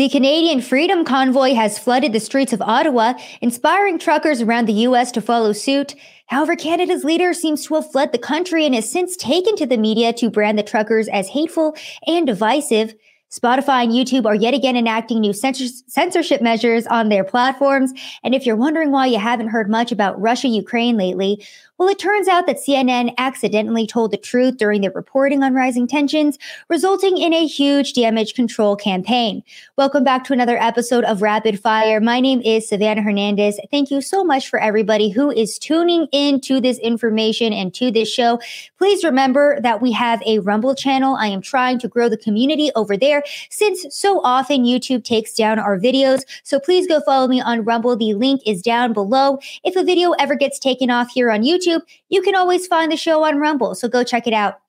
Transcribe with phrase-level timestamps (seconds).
[0.00, 3.12] The Canadian Freedom Convoy has flooded the streets of Ottawa,
[3.42, 5.12] inspiring truckers around the U.S.
[5.12, 5.94] to follow suit.
[6.24, 9.76] However, Canada's leader seems to have fled the country and has since taken to the
[9.76, 11.76] media to brand the truckers as hateful
[12.06, 12.94] and divisive.
[13.30, 17.92] Spotify and YouTube are yet again enacting new censorship measures on their platforms.
[18.24, 21.46] And if you're wondering why you haven't heard much about Russia Ukraine lately,
[21.80, 25.86] well, it turns out that CNN accidentally told the truth during their reporting on rising
[25.86, 26.38] tensions,
[26.68, 29.42] resulting in a huge damage control campaign.
[29.78, 31.98] Welcome back to another episode of Rapid Fire.
[31.98, 33.58] My name is Savannah Hernandez.
[33.70, 37.90] Thank you so much for everybody who is tuning in to this information and to
[37.90, 38.40] this show.
[38.76, 41.16] Please remember that we have a Rumble channel.
[41.16, 45.58] I am trying to grow the community over there since so often YouTube takes down
[45.58, 46.24] our videos.
[46.42, 47.96] So please go follow me on Rumble.
[47.96, 49.38] The link is down below.
[49.64, 52.90] If a video ever gets taken off here on YouTube, YouTube, you can always find
[52.90, 53.74] the show on Rumble.
[53.74, 54.60] So go check it out.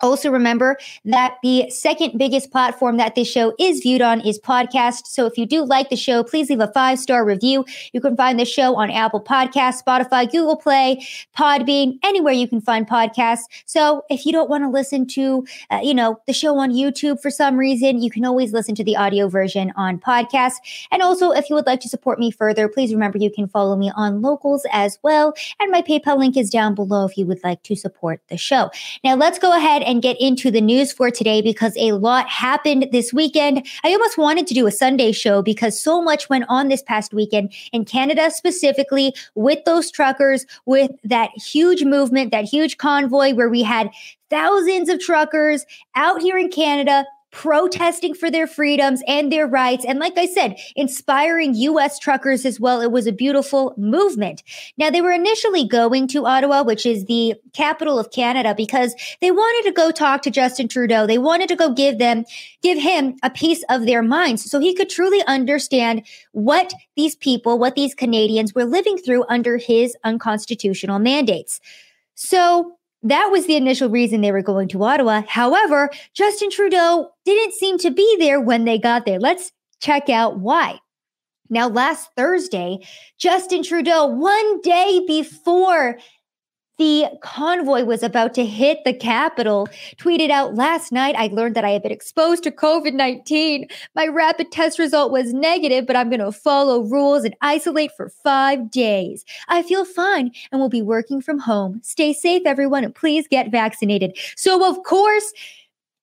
[0.00, 5.06] Also, remember that the second biggest platform that this show is viewed on is podcast.
[5.06, 7.64] So, if you do like the show, please leave a five star review.
[7.92, 11.04] You can find the show on Apple Podcasts, Spotify, Google Play,
[11.36, 13.44] Podbean, anywhere you can find podcasts.
[13.66, 17.20] So, if you don't want to listen to, uh, you know, the show on YouTube
[17.20, 20.54] for some reason, you can always listen to the audio version on podcast.
[20.92, 23.76] And also, if you would like to support me further, please remember you can follow
[23.76, 25.34] me on Locals as well.
[25.60, 28.70] And my PayPal link is down below if you would like to support the show.
[29.02, 32.88] Now, let's go ahead and get into the news for today because a lot happened
[32.92, 33.66] this weekend.
[33.82, 37.14] I almost wanted to do a Sunday show because so much went on this past
[37.14, 43.48] weekend in Canada, specifically with those truckers, with that huge movement, that huge convoy where
[43.48, 43.90] we had
[44.28, 49.84] thousands of truckers out here in Canada protesting for their freedoms and their rights.
[49.84, 52.80] And like I said, inspiring US truckers as well.
[52.80, 54.42] It was a beautiful movement.
[54.78, 59.30] Now, they were initially going to Ottawa, which is the capital of Canada, because they
[59.30, 61.06] wanted to go talk to Justin Trudeau.
[61.06, 62.24] They wanted to go give them,
[62.62, 67.58] give him a piece of their minds so he could truly understand what these people,
[67.58, 71.60] what these Canadians were living through under his unconstitutional mandates.
[72.14, 75.22] So that was the initial reason they were going to Ottawa.
[75.28, 79.20] However, Justin Trudeau didn't seem to be there when they got there.
[79.20, 80.80] Let's check out why.
[81.50, 82.78] Now, last Thursday,
[83.18, 85.98] Justin Trudeau, one day before
[86.78, 89.68] the convoy was about to hit the capital.
[89.96, 93.68] Tweeted out last night, I learned that I had been exposed to COVID 19.
[93.94, 98.08] My rapid test result was negative, but I'm going to follow rules and isolate for
[98.08, 99.24] five days.
[99.48, 101.80] I feel fine and will be working from home.
[101.82, 104.16] Stay safe, everyone, and please get vaccinated.
[104.36, 105.32] So, of course,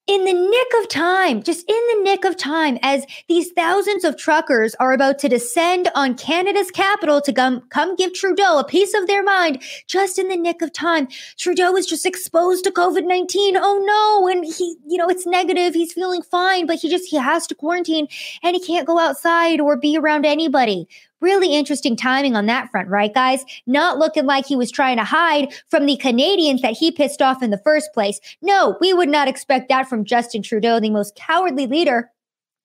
[0.08, 4.18] in the nick of time, just in the nick of time, as these thousands of
[4.18, 8.94] truckers are about to descend on Canada's capital to come, come give Trudeau a piece
[8.94, 11.08] of their mind, just in the nick of time,
[11.38, 13.58] Trudeau is just exposed to COVID 19.
[13.58, 14.28] Oh no.
[14.28, 15.74] And he, you know, it's negative.
[15.74, 18.08] He's feeling fine, but he just, he has to quarantine
[18.44, 20.88] and he can't go outside or be around anybody.
[21.22, 23.46] Really interesting timing on that front, right, guys?
[23.66, 27.42] Not looking like he was trying to hide from the Canadians that he pissed off
[27.42, 28.20] in the first place.
[28.42, 32.12] No, we would not expect that from Justin Trudeau, the most cowardly leader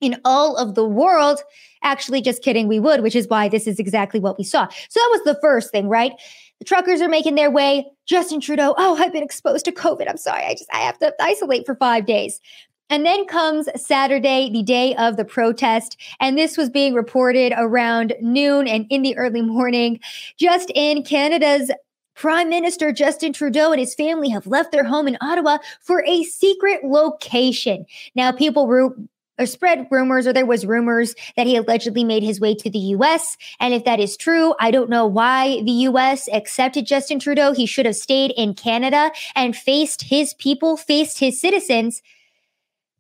[0.01, 1.41] in all of the world.
[1.83, 4.67] Actually, just kidding, we would, which is why this is exactly what we saw.
[4.67, 6.13] So that was the first thing, right?
[6.59, 7.87] The truckers are making their way.
[8.05, 10.09] Justin Trudeau, oh, I've been exposed to COVID.
[10.09, 10.45] I'm sorry.
[10.45, 12.41] I just, I have to isolate for five days.
[12.91, 15.97] And then comes Saturday, the day of the protest.
[16.19, 20.01] And this was being reported around noon and in the early morning.
[20.37, 21.71] Just in Canada's
[22.15, 26.25] Prime Minister Justin Trudeau and his family have left their home in Ottawa for a
[26.25, 27.87] secret location.
[28.15, 29.09] Now, people ru-
[29.39, 32.79] or spread rumors, or there was rumors that he allegedly made his way to the
[32.79, 33.39] U.S.
[33.59, 36.29] And if that is true, I don't know why the U.S.
[36.31, 37.55] accepted Justin Trudeau.
[37.55, 42.03] He should have stayed in Canada and faced his people, faced his citizens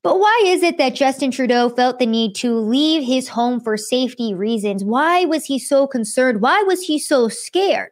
[0.02, 3.76] but why is it that Justin Trudeau felt the need to leave his home for
[3.76, 4.82] safety reasons?
[4.82, 6.40] Why was he so concerned?
[6.40, 7.90] Why was he so scared?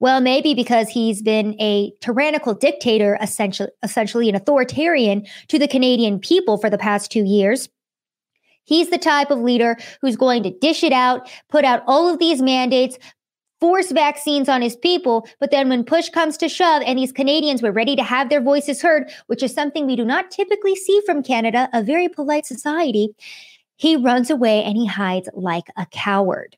[0.00, 6.20] Well, maybe because he's been a tyrannical dictator, essentially, essentially an authoritarian to the Canadian
[6.20, 7.68] people for the past two years.
[8.64, 12.18] He's the type of leader who's going to dish it out, put out all of
[12.18, 12.98] these mandates,
[13.60, 15.26] force vaccines on his people.
[15.40, 18.40] But then when push comes to shove and these Canadians were ready to have their
[18.40, 22.46] voices heard, which is something we do not typically see from Canada, a very polite
[22.46, 23.14] society,
[23.76, 26.56] he runs away and he hides like a coward.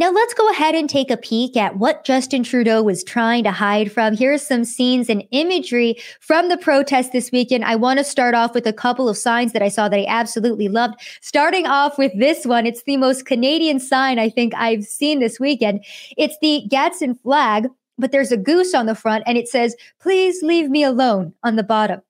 [0.00, 3.50] Now let's go ahead and take a peek at what Justin Trudeau was trying to
[3.50, 4.16] hide from.
[4.16, 7.66] Here's some scenes and imagery from the protest this weekend.
[7.66, 10.06] I want to start off with a couple of signs that I saw that I
[10.08, 10.94] absolutely loved.
[11.20, 15.38] Starting off with this one, it's the most Canadian sign I think I've seen this
[15.38, 15.84] weekend.
[16.16, 17.68] It's the Gadsden flag,
[17.98, 21.56] but there's a goose on the front and it says, please leave me alone on
[21.56, 22.00] the bottom.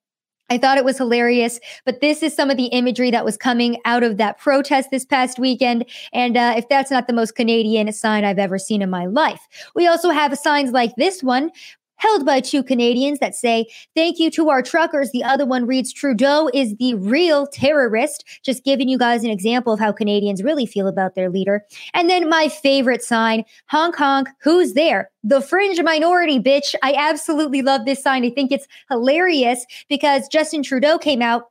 [0.51, 3.79] I thought it was hilarious, but this is some of the imagery that was coming
[3.85, 5.85] out of that protest this past weekend.
[6.13, 9.47] And uh, if that's not the most Canadian sign I've ever seen in my life,
[9.77, 11.53] we also have signs like this one
[12.01, 15.11] held by two Canadians that say, Thank you to our truckers.
[15.13, 18.25] The other one reads, Trudeau is the real terrorist.
[18.43, 21.65] Just giving you guys an example of how Canadians really feel about their leader.
[21.95, 25.11] And then my favorite sign, Hong Kong, who's there?
[25.23, 26.75] The fringe minority, bitch.
[26.83, 28.25] I absolutely love this sign.
[28.25, 31.50] I think it's hilarious because Justin Trudeau came out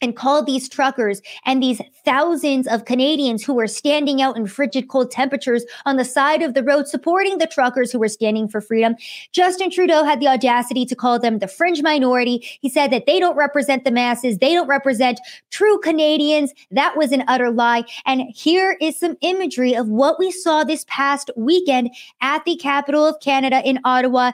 [0.00, 4.88] and called these truckers and these thousands of Canadians who were standing out in frigid
[4.88, 8.60] cold temperatures on the side of the road supporting the truckers who were standing for
[8.60, 8.94] freedom.
[9.32, 12.46] Justin Trudeau had the audacity to call them the fringe minority.
[12.60, 15.20] He said that they don't represent the masses, they don't represent
[15.50, 16.52] true Canadians.
[16.70, 17.84] That was an utter lie.
[18.04, 21.90] And here is some imagery of what we saw this past weekend
[22.20, 24.32] at the capital of Canada in Ottawa.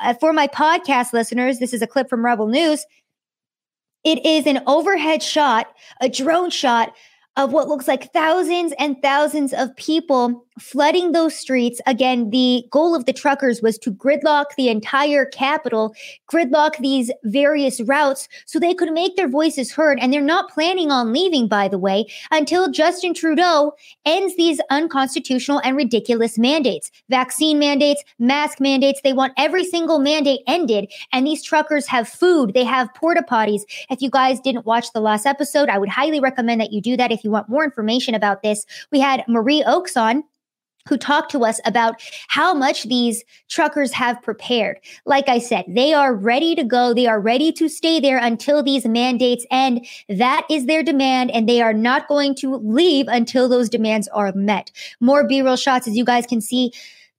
[0.00, 2.84] Uh, for my podcast listeners, this is a clip from Rebel News.
[4.04, 5.66] It is an overhead shot,
[6.00, 6.94] a drone shot
[7.36, 11.80] of what looks like thousands and thousands of people flooding those streets.
[11.86, 15.94] Again, the goal of the truckers was to gridlock the entire capital,
[16.30, 19.98] gridlock these various routes so they could make their voices heard.
[20.00, 23.72] And they're not planning on leaving, by the way, until Justin Trudeau
[24.04, 29.00] ends these unconstitutional and ridiculous mandates vaccine mandates, mask mandates.
[29.02, 30.90] They want every single mandate ended.
[31.12, 33.62] And these truckers have food, they have porta potties.
[33.90, 36.96] If you guys didn't watch the last episode, I would highly recommend that you do
[36.96, 38.66] that if you want more information about this.
[38.90, 40.24] We had Marie Oakes on
[40.88, 44.78] who talked to us about how much these truckers have prepared.
[45.06, 46.94] Like I said, they are ready to go.
[46.94, 49.86] They are ready to stay there until these mandates end.
[50.08, 54.32] That is their demand, and they are not going to leave until those demands are
[54.32, 54.70] met.
[55.00, 56.72] More B roll shots, as you guys can see.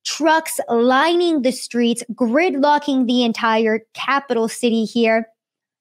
[0.06, 5.30] Trucks lining the streets, gridlocking the entire capital city here.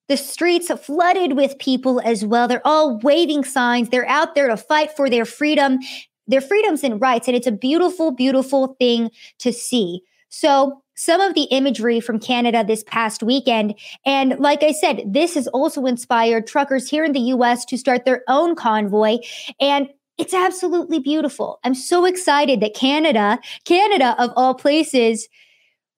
[0.09, 2.47] The streets flooded with people as well.
[2.47, 3.89] They're all waving signs.
[3.89, 5.79] They're out there to fight for their freedom
[6.27, 7.29] their freedoms and rights.
[7.29, 10.03] And it's a beautiful, beautiful thing to see.
[10.29, 13.75] So, some of the imagery from Canada this past weekend.
[14.05, 18.05] And like I said, this has also inspired truckers here in the US to start
[18.05, 19.19] their own convoy.
[19.59, 19.89] And
[20.19, 21.59] it's absolutely beautiful.
[21.65, 25.29] I'm so excited that Canada, Canada of all places,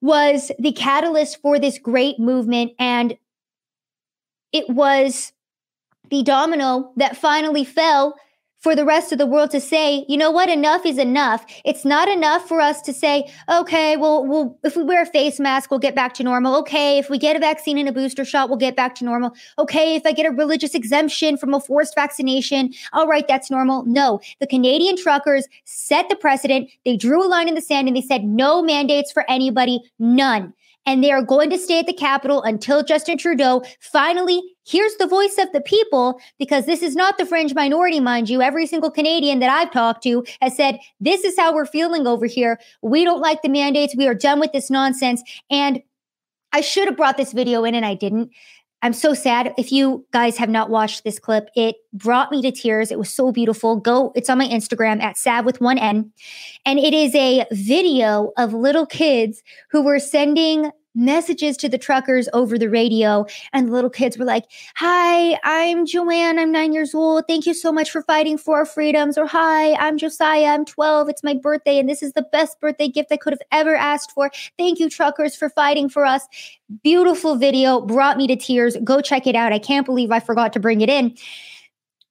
[0.01, 2.73] was the catalyst for this great movement.
[2.79, 3.17] And
[4.53, 5.33] it was
[6.11, 8.15] the domino that finally fell
[8.65, 11.45] for the rest of the world to say, you know what, enough is enough.
[11.67, 15.39] It's not enough for us to say, okay, well, we'll if we wear a face
[15.39, 16.57] mask, we'll get back to normal.
[16.61, 19.35] Okay, if we get a vaccine and a booster shot, we'll get back to normal.
[19.59, 23.85] Okay, if I get a religious exemption from a forced vaccination, all right, that's normal.
[23.85, 26.71] No, the Canadian truckers set the precedent.
[26.87, 30.55] They drew a line in the sand and they said no mandates for anybody, none
[30.87, 35.07] and they are going to stay at the capital until Justin Trudeau finally hears the
[35.07, 38.43] voice of the people, because this is not the fringe minority, mind you.
[38.43, 42.27] Every single Canadian that I've talked to has said, This is how we're feeling over
[42.27, 42.59] here.
[42.83, 43.95] We don't like the mandates.
[43.97, 45.23] We are done with this nonsense.
[45.51, 45.83] And
[46.53, 48.31] I should have brought this video in and I didn't.
[48.85, 49.55] I'm so sad.
[49.57, 52.93] If you guys have not watched this clip, it brought me to tears.
[52.93, 53.77] It was so beautiful.
[53.77, 56.13] Go, it's on my Instagram at Sav with one N.
[56.67, 62.29] And it is a video of little kids who were sending messages to the truckers
[62.33, 63.27] over the radio.
[63.53, 64.45] And the little kids were like,
[64.77, 66.39] Hi, I'm Joanne.
[66.39, 67.25] I'm nine years old.
[67.27, 69.19] Thank you so much for fighting for our freedoms.
[69.19, 70.47] Or Hi, I'm Josiah.
[70.47, 71.09] I'm 12.
[71.09, 71.79] It's my birthday.
[71.79, 74.31] And this is the best birthday gift I could have ever asked for.
[74.59, 76.27] Thank you, truckers, for fighting for us.
[76.83, 77.81] Beautiful video.
[77.81, 78.77] Brought me to tears.
[78.83, 79.53] Go check it out.
[79.53, 81.17] I can't believe I forgot to bring it in.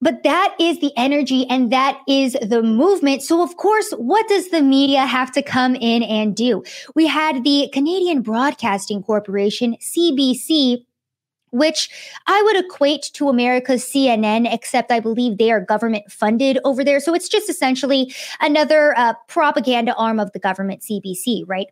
[0.04, 3.22] But that is the energy and that is the movement.
[3.22, 6.62] So, of course, what does the media have to come in and do?
[6.94, 10.84] We had the Canadian Broadcasting Corporation, CBC,
[11.52, 11.88] which
[12.26, 17.00] I would equate to America's CNN, except I believe they are government funded over there.
[17.00, 21.68] So it's just essentially another uh, propaganda arm of the government, CBC, right?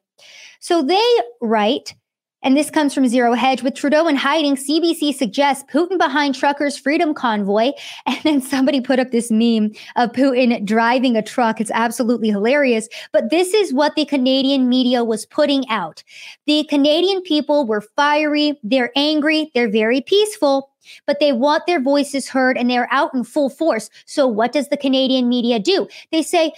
[0.59, 1.95] So they write
[2.43, 3.63] and this comes from Zero Hedge.
[3.63, 7.73] With Trudeau in hiding, CBC suggests Putin behind truckers' freedom convoy.
[8.07, 11.61] And then somebody put up this meme of Putin driving a truck.
[11.61, 12.89] It's absolutely hilarious.
[13.13, 16.03] But this is what the Canadian media was putting out.
[16.47, 20.71] The Canadian people were fiery, they're angry, they're very peaceful.
[21.07, 23.89] But they want their voices heard and they're out in full force.
[24.05, 25.87] So, what does the Canadian media do?
[26.11, 26.53] They say,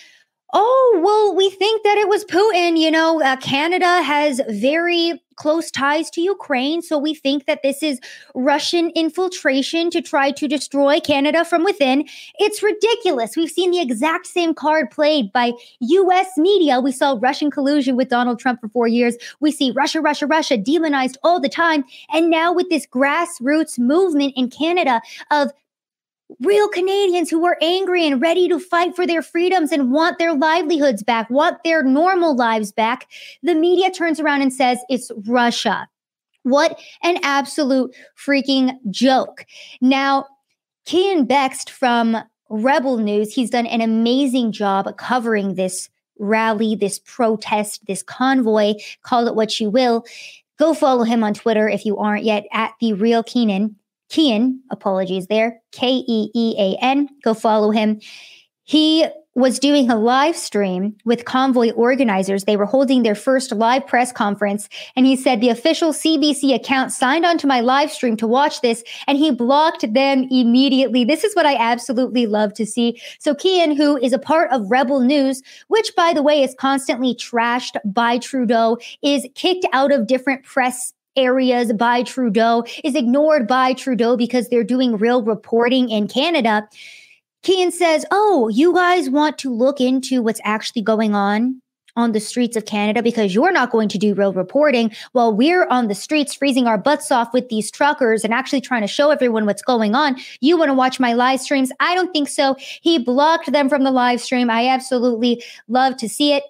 [0.54, 2.78] oh, well, we think that it was Putin.
[2.78, 6.82] You know, uh, Canada has very close ties to Ukraine.
[6.82, 8.00] So we think that this is
[8.34, 12.04] Russian infiltration to try to destroy Canada from within.
[12.38, 13.36] It's ridiculous.
[13.36, 16.80] We've seen the exact same card played by US media.
[16.80, 19.16] We saw Russian collusion with Donald Trump for four years.
[19.40, 21.84] We see Russia, Russia, Russia demonized all the time.
[22.12, 25.00] And now with this grassroots movement in Canada
[25.30, 25.52] of
[26.40, 30.34] real Canadians who are angry and ready to fight for their freedoms and want their
[30.34, 33.08] livelihoods back, want their normal lives back,
[33.42, 35.88] the media turns around and says it's Russia.
[36.42, 39.46] What an absolute freaking joke.
[39.80, 40.26] Now,
[40.84, 42.18] Keean Bexte from
[42.50, 45.88] Rebel News, he's done an amazing job covering this
[46.18, 50.04] rally, this protest, this convoy, call it what you will.
[50.58, 53.76] Go follow him on Twitter if you aren't yet at the real Keenan.
[54.14, 57.08] Keean, apologies there, K E E A N.
[57.24, 58.00] Go follow him.
[58.62, 59.04] He
[59.34, 62.44] was doing a live stream with convoy organizers.
[62.44, 64.68] They were holding their first live press conference.
[64.94, 68.84] And he said the official CBC account signed onto my live stream to watch this
[69.08, 71.04] and he blocked them immediately.
[71.04, 73.00] This is what I absolutely love to see.
[73.18, 77.16] So Keean, who is a part of Rebel News, which by the way is constantly
[77.16, 83.72] trashed by Trudeau, is kicked out of different press areas by Trudeau, is ignored by
[83.72, 86.68] Trudeau because they're doing real reporting in Canada.
[87.42, 91.60] Keean says, Oh, you guys want to look into what's actually going on
[91.96, 95.66] on the streets of Canada because you're not going to do real reporting while we're
[95.68, 99.10] on the streets freezing our butts off with these truckers and actually trying to show
[99.10, 100.16] everyone what's going on.
[100.40, 101.70] You want to watch my live streams?
[101.80, 102.56] I don't think so.
[102.58, 104.50] He blocked them from the live stream.
[104.50, 106.44] I absolutely love to see it.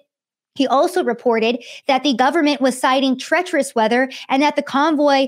[0.55, 5.27] He also reported that the government was citing treacherous weather and that the convoy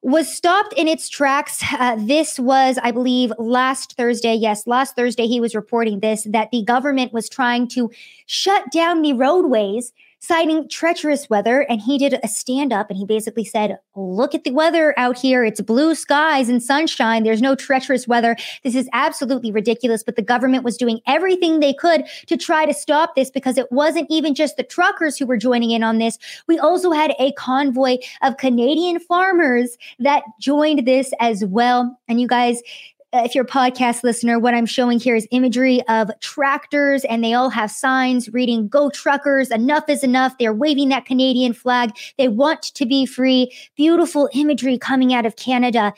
[0.00, 1.62] was stopped in its tracks.
[1.72, 4.34] Uh, this was, I believe, last Thursday.
[4.34, 7.90] Yes, last Thursday, he was reporting this that the government was trying to
[8.26, 9.92] shut down the roadways
[10.24, 11.60] citing treacherous weather.
[11.62, 15.18] And he did a stand up and he basically said, Look at the weather out
[15.18, 15.44] here.
[15.44, 17.22] It's blue skies and sunshine.
[17.22, 18.36] There's no treacherous weather.
[18.62, 20.02] This is absolutely ridiculous.
[20.02, 23.70] But the government was doing everything they could to try to stop this because it
[23.70, 26.18] wasn't even just the truckers who were joining in on this.
[26.48, 31.98] We also had a convoy of Canadian farmers that joined this as well.
[32.08, 32.62] And you guys,
[33.22, 37.32] if you're a podcast listener, what I'm showing here is imagery of tractors, and they
[37.32, 40.36] all have signs reading Go Truckers, enough is enough.
[40.38, 41.92] They're waving that Canadian flag.
[42.18, 43.52] They want to be free.
[43.76, 45.94] Beautiful imagery coming out of Canada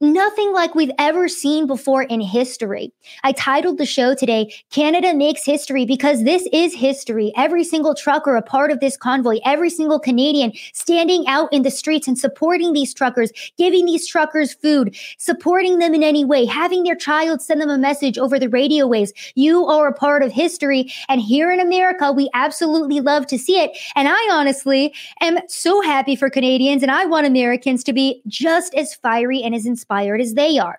[0.00, 2.92] nothing like we've ever seen before in history.
[3.24, 7.32] I titled the show today, Canada Makes History, because this is history.
[7.36, 11.70] Every single trucker a part of this convoy, every single Canadian standing out in the
[11.70, 16.84] streets and supporting these truckers, giving these truckers food, supporting them in any way, having
[16.84, 19.12] their child send them a message over the radio waves.
[19.34, 20.92] You are a part of history.
[21.08, 23.76] And here in America, we absolutely love to see it.
[23.96, 28.74] And I honestly am so happy for Canadians and I want Americans to be just
[28.74, 30.78] as fiery and as inspired inspired as they are.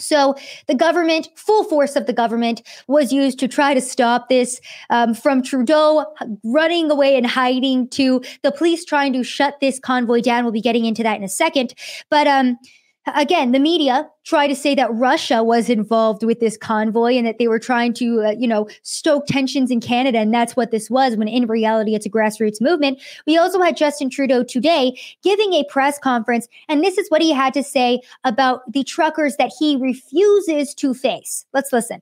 [0.00, 0.34] So
[0.66, 5.14] the government, full force of the government, was used to try to stop this um,
[5.14, 6.06] from Trudeau
[6.42, 10.42] running away and hiding to the police trying to shut this convoy down.
[10.44, 11.74] We'll be getting into that in a second.
[12.10, 12.58] But um,
[13.06, 17.38] again, the media try to say that Russia was involved with this convoy and that
[17.38, 20.18] they were trying to, uh, you know, stoke tensions in Canada.
[20.18, 23.00] And that's what this was, when in reality, it's a grassroots movement.
[23.26, 26.46] We also had Justin Trudeau today giving a press conference.
[26.68, 30.94] And this is what he had to say about the truckers that he refuses to
[30.94, 31.44] face.
[31.52, 32.00] Let's listen.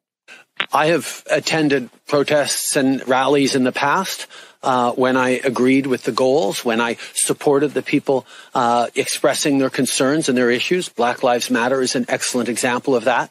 [0.73, 4.27] I have attended protests and rallies in the past
[4.63, 9.71] uh, when I agreed with the goals, when I supported the people uh, expressing their
[9.71, 10.89] concerns and their issues.
[10.89, 13.31] Black Lives Matter is an excellent example of that.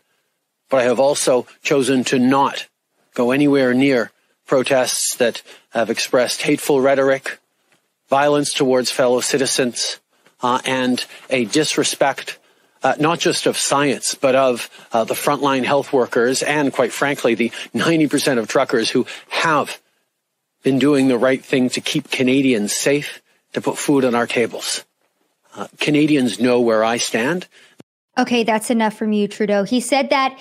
[0.70, 2.68] But I have also chosen to not
[3.14, 4.12] go anywhere near
[4.46, 7.40] protests that have expressed hateful rhetoric,
[8.10, 10.00] violence towards fellow citizens,
[10.42, 12.40] uh, and a disrespect
[12.82, 17.36] uh, not just of science, but of uh, the frontline health workers and, quite frankly,
[17.36, 19.80] the 90% of truckers who have
[20.64, 23.22] been doing the right thing to keep Canadians safe,
[23.54, 24.84] to put food on our tables.
[25.56, 27.48] Uh, Canadians know where I stand.
[28.18, 29.64] Okay, that's enough from you, Trudeau.
[29.64, 30.38] He said that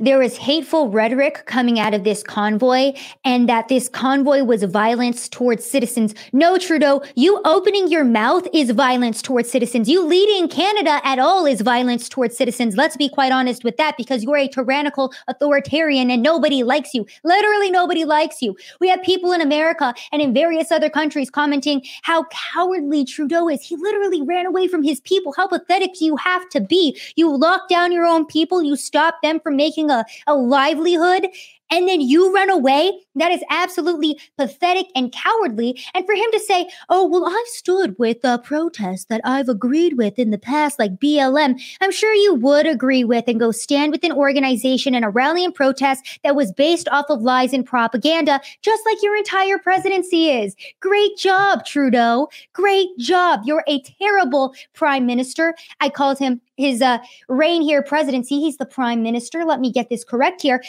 [0.00, 2.92] there was hateful rhetoric coming out of this convoy
[3.22, 6.14] and that this convoy was violence towards citizens.
[6.32, 9.90] No, Trudeau, you opening your mouth is violence towards citizens.
[9.90, 12.76] You leading Canada at all is violence towards citizens.
[12.76, 17.04] Let's be quite honest with that because you're a tyrannical authoritarian and nobody likes you.
[17.22, 18.56] Literally nobody likes you.
[18.80, 23.62] We have people in America and in various other countries commenting how cowardly Trudeau is.
[23.62, 25.34] He literally ran away from his people.
[25.36, 26.98] How pathetic you have to be?
[27.16, 28.62] You lock down your own people.
[28.62, 31.26] You stop them from making a, a livelihood
[31.70, 32.92] and then you run away.
[33.14, 35.80] That is absolutely pathetic and cowardly.
[35.94, 39.96] And for him to say, oh, well, I've stood with the protests that I've agreed
[39.96, 43.92] with in the past, like BLM, I'm sure you would agree with and go stand
[43.92, 47.64] with an organization and a rally and protest that was based off of lies and
[47.64, 50.56] propaganda, just like your entire presidency is.
[50.80, 52.28] Great job, Trudeau.
[52.52, 53.40] Great job.
[53.44, 55.54] You're a terrible prime minister.
[55.80, 56.98] I called him his uh,
[57.28, 58.38] reign here presidency.
[58.38, 59.44] He's the prime minister.
[59.44, 60.62] Let me get this correct here.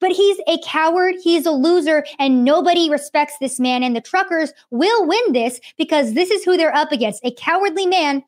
[0.00, 1.16] But he's a coward.
[1.22, 3.82] He's a loser, and nobody respects this man.
[3.82, 7.86] And the truckers will win this because this is who they're up against a cowardly
[7.86, 8.22] man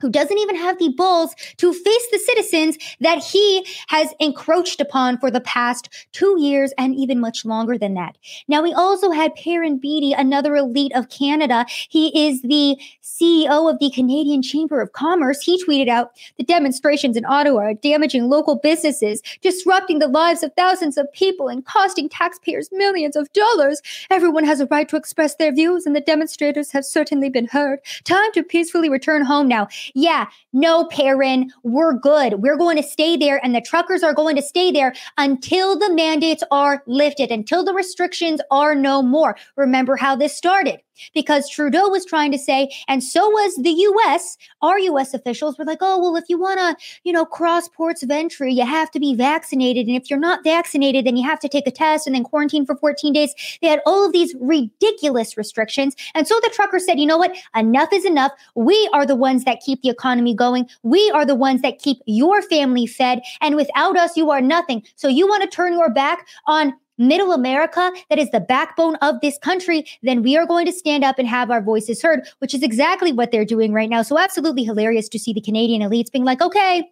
[0.00, 5.18] who doesn't even have the balls to face the citizens that he has encroached upon
[5.18, 8.16] for the past two years and even much longer than that.
[8.48, 11.66] Now, we also had Perrin Beatty, another elite of Canada.
[11.68, 15.40] He is the CEO of the Canadian Chamber of Commerce.
[15.40, 20.52] He tweeted out the demonstrations in Ottawa are damaging local businesses, disrupting the lives of
[20.54, 23.82] thousands of people, and costing taxpayers millions of dollars.
[24.10, 27.80] Everyone has a right to express their views, and the demonstrators have certainly been heard.
[28.04, 32.34] Time to peacefully return home now yeah, no, Perrin, we're good.
[32.42, 35.92] We're going to stay there, and the truckers are going to stay there until the
[35.92, 39.36] mandates are lifted, until the restrictions are no more.
[39.56, 40.80] Remember how this started
[41.14, 45.64] because Trudeau was trying to say, and so was the US, our US officials were
[45.64, 48.90] like, oh, well, if you want to, you know, cross ports of entry, you have
[48.92, 49.86] to be vaccinated.
[49.86, 52.66] And if you're not vaccinated, then you have to take a test and then quarantine
[52.66, 53.34] for 14 days.
[53.62, 55.96] They had all of these ridiculous restrictions.
[56.14, 57.36] And so the trucker said, you know what?
[57.56, 58.32] Enough is enough.
[58.54, 60.68] We are the ones that keep the economy going.
[60.82, 63.22] We are the ones that keep your family fed.
[63.40, 64.82] And without us, you are nothing.
[64.96, 69.20] So you want to turn your back on middle America, that is the backbone of
[69.20, 72.54] this country, then we are going to stand up and have our voices heard, which
[72.54, 74.02] is exactly what they're doing right now.
[74.02, 76.88] So, absolutely hilarious to see the Canadian elites being like, okay,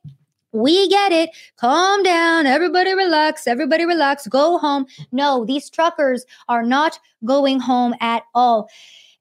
[0.53, 1.31] we get it.
[1.57, 2.47] Calm down.
[2.47, 3.47] Everybody relax.
[3.47, 4.27] Everybody relax.
[4.27, 4.87] Go home.
[5.13, 8.69] No, these truckers are not going home at all.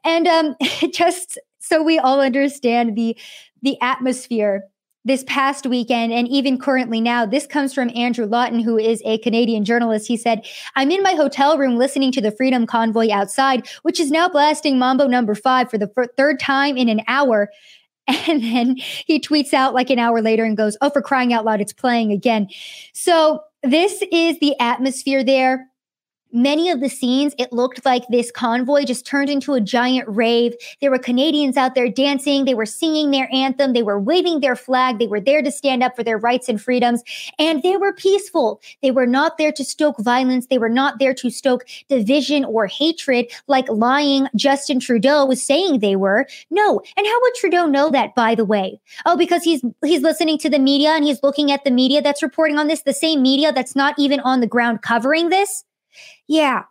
[0.03, 0.55] And um,
[0.93, 3.17] just so we all understand the
[3.61, 4.63] the atmosphere
[5.07, 7.25] this past weekend and even currently now.
[7.25, 10.05] This comes from Andrew Lawton, who is a Canadian journalist.
[10.07, 10.45] He said,
[10.75, 14.77] I'm in my hotel room listening to the Freedom Convoy outside, which is now blasting
[14.77, 17.49] Mambo number five for the third time in an hour.
[18.29, 21.43] And then he tweets out like an hour later and goes, Oh, for crying out
[21.43, 22.47] loud, it's playing again.
[22.93, 25.67] So this is the atmosphere there
[26.31, 30.53] many of the scenes, it looked like this convoy just turned into a giant rave.
[30.81, 34.55] There were Canadians out there dancing, they were singing their anthem, they were waving their
[34.55, 37.03] flag, they were there to stand up for their rights and freedoms,
[37.39, 38.61] and they were peaceful.
[38.81, 42.67] They were not there to stoke violence, they were not there to stoke division or
[42.67, 46.27] hatred like lying Justin Trudeau was saying they were.
[46.49, 46.81] No.
[46.95, 48.79] And how would Trudeau know that by the way?
[49.05, 52.23] Oh, because he's he's listening to the media and he's looking at the media that's
[52.23, 55.63] reporting on this, the same media that's not even on the ground covering this.
[56.27, 56.63] Yeah,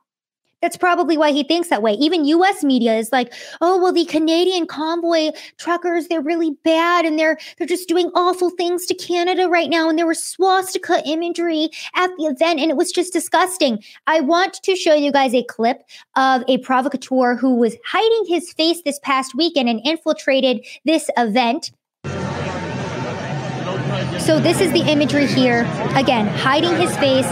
[0.62, 1.92] that's probably why he thinks that way.
[1.92, 7.18] Even US media is like, "Oh, well the Canadian convoy truckers, they're really bad and
[7.18, 11.68] they're they're just doing awful things to Canada right now and there was swastika imagery
[11.94, 15.44] at the event and it was just disgusting." I want to show you guys a
[15.44, 15.82] clip
[16.16, 21.70] of a provocateur who was hiding his face this past weekend and infiltrated this event.
[24.18, 25.60] So this is the imagery here.
[25.94, 27.26] Again, hiding his face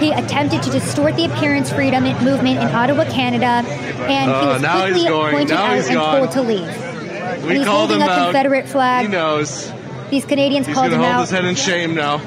[0.00, 4.64] he attempted to distort the appearance freedom movement in Ottawa, Canada, and he uh, was
[4.64, 6.60] uh, quickly pointed now out and told to leave.
[6.60, 9.06] We and he's holding a Confederate flag.
[9.06, 9.72] He knows.
[10.10, 11.20] These Canadians he's called him hold out.
[11.22, 12.20] his head in shame now.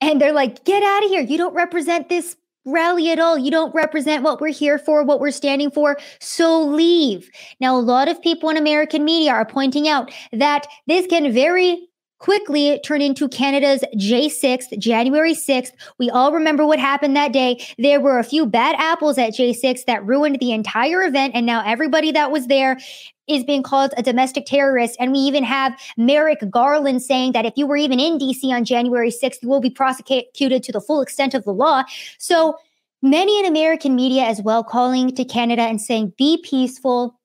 [0.00, 1.20] And they're like, "Get out of here!
[1.20, 3.38] You don't represent this rally at all.
[3.38, 5.98] You don't represent what we're here for, what we're standing for.
[6.20, 7.30] So leave.
[7.60, 11.88] Now, a lot of people in American media are pointing out that this can very
[12.22, 15.72] quickly turned into Canada's J6th, January 6th.
[15.98, 17.66] We all remember what happened that day.
[17.78, 21.64] There were a few bad apples at J6 that ruined the entire event, and now
[21.66, 22.78] everybody that was there
[23.26, 24.96] is being called a domestic terrorist.
[25.00, 28.64] And we even have Merrick Garland saying that if you were even in DC on
[28.64, 31.82] January 6th, you will be prosecuted to the full extent of the law.
[32.18, 32.56] So
[33.02, 37.18] many in American media as well calling to Canada and saying, be peaceful,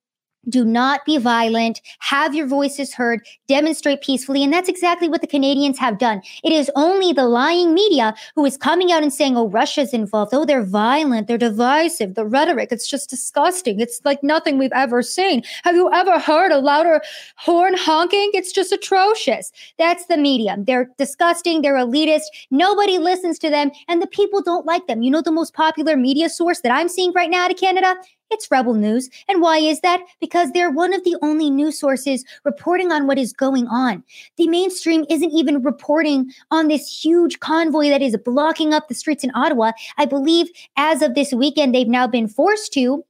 [0.49, 4.43] do not be violent, have your voices heard, demonstrate peacefully.
[4.43, 6.21] And that's exactly what the Canadians have done.
[6.43, 10.33] It is only the lying media who is coming out and saying, oh, Russia's involved.
[10.33, 11.27] Oh, they're violent.
[11.27, 12.15] They're divisive.
[12.15, 13.79] The rhetoric, it's just disgusting.
[13.79, 15.43] It's like nothing we've ever seen.
[15.63, 17.01] Have you ever heard a louder
[17.37, 18.31] horn honking?
[18.33, 19.51] It's just atrocious.
[19.77, 20.55] That's the media.
[20.59, 21.61] They're disgusting.
[21.61, 22.25] They're elitist.
[22.51, 25.01] Nobody listens to them and the people don't like them.
[25.01, 27.95] You know, the most popular media source that I'm seeing right now out of Canada?
[28.29, 29.09] It's Rebel News.
[29.27, 30.01] And why is that?
[30.19, 34.03] Because they're one of the only news sources reporting on what is going on.
[34.35, 39.23] The mainstream isn't even reporting on this huge convoy that is blocking up the streets
[39.23, 39.71] in Ottawa.
[39.97, 43.05] I believe as of this weekend, they've now been forced to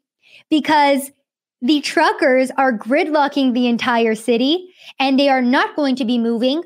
[0.49, 1.11] because
[1.61, 6.61] the truckers are gridlocking the entire city and they are not going to be moving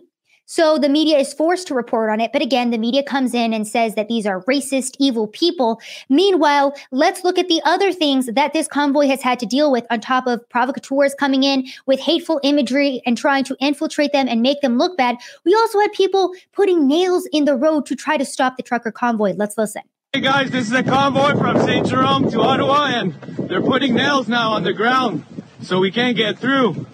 [0.52, 2.34] so the media is forced to report on it.
[2.34, 5.80] But again, the media comes in and says that these are racist, evil people.
[6.10, 9.86] Meanwhile, let's look at the other things that this convoy has had to deal with
[9.90, 14.42] on top of provocateurs coming in with hateful imagery and trying to infiltrate them and
[14.42, 15.16] make them look bad.
[15.46, 18.92] We also had people putting nails in the road to try to stop the trucker
[18.92, 19.32] convoy.
[19.38, 19.84] Let's listen.
[20.12, 21.88] Hey guys, this is a convoy from St.
[21.88, 23.14] Jerome to Ottawa, and
[23.48, 25.24] they're putting nails now on the ground
[25.62, 26.88] so we can't get through.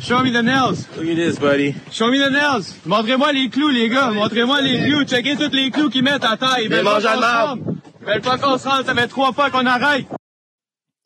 [0.00, 0.86] Show me the nails.
[0.96, 1.74] Look at this, buddy.
[1.90, 2.74] Show me the nails.
[2.86, 4.10] Montrez-moi les clous, les gars.
[4.10, 5.04] Montrez-moi les clous.
[5.04, 6.58] Checkez tous les clous qu'ils mettent à terre.
[6.60, 7.60] Ils veulent pas qu'on se rende.
[8.00, 8.86] Ils veulent pas qu'on se rende.
[8.86, 10.06] Ça fait trois fois qu'on arrête.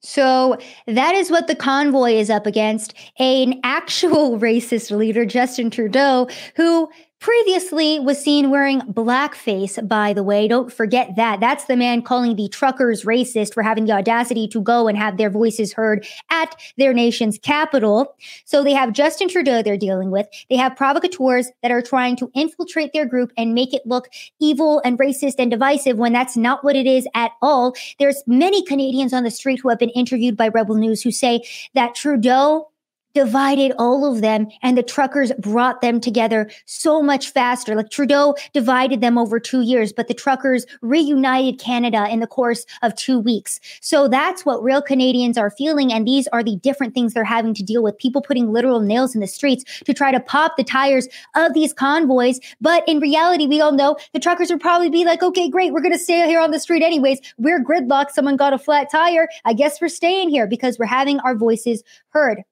[0.05, 0.57] So
[0.89, 2.93] that is what the convoy is up against.
[3.21, 6.27] An actual racist leader, Justin Trudeau,
[6.57, 6.89] who
[7.23, 10.49] previously was seen wearing blackface, by the way.
[10.49, 11.39] Don't forget that.
[11.39, 15.17] That's the man calling the truckers racist for having the audacity to go and have
[15.17, 18.17] their voices heard at their nation's capital.
[18.45, 20.27] So they have Justin Trudeau they're dealing with.
[20.51, 24.09] They have provocateurs that are trying to infiltrate their group and make it look
[24.41, 27.75] evil and racist and divisive when that's not what it is at all.
[28.01, 31.45] There's many Canadians on the street who have been interviewed by Rebel News who say
[31.75, 32.72] that Trudeau
[33.15, 37.75] divided all of them and the truckers brought them together so much faster.
[37.75, 42.65] Like Trudeau divided them over two years, but the truckers reunited Canada in the course
[42.83, 43.61] of two weeks.
[43.81, 45.93] So that's what real Canadians are feeling.
[45.93, 47.99] And these are the different things they're having to deal with.
[47.99, 51.73] People putting literal nails in the streets to try to pop the tires of these
[51.73, 52.41] convoys.
[52.61, 55.73] But in reality, we all know the truckers would probably be like, okay, great.
[55.73, 57.21] We're going to stay here on the street anyways.
[57.39, 58.11] We're gridlocked.
[58.11, 59.29] Someone got a flat tire.
[59.45, 62.43] I guess we're staying here because we're having our voices heard.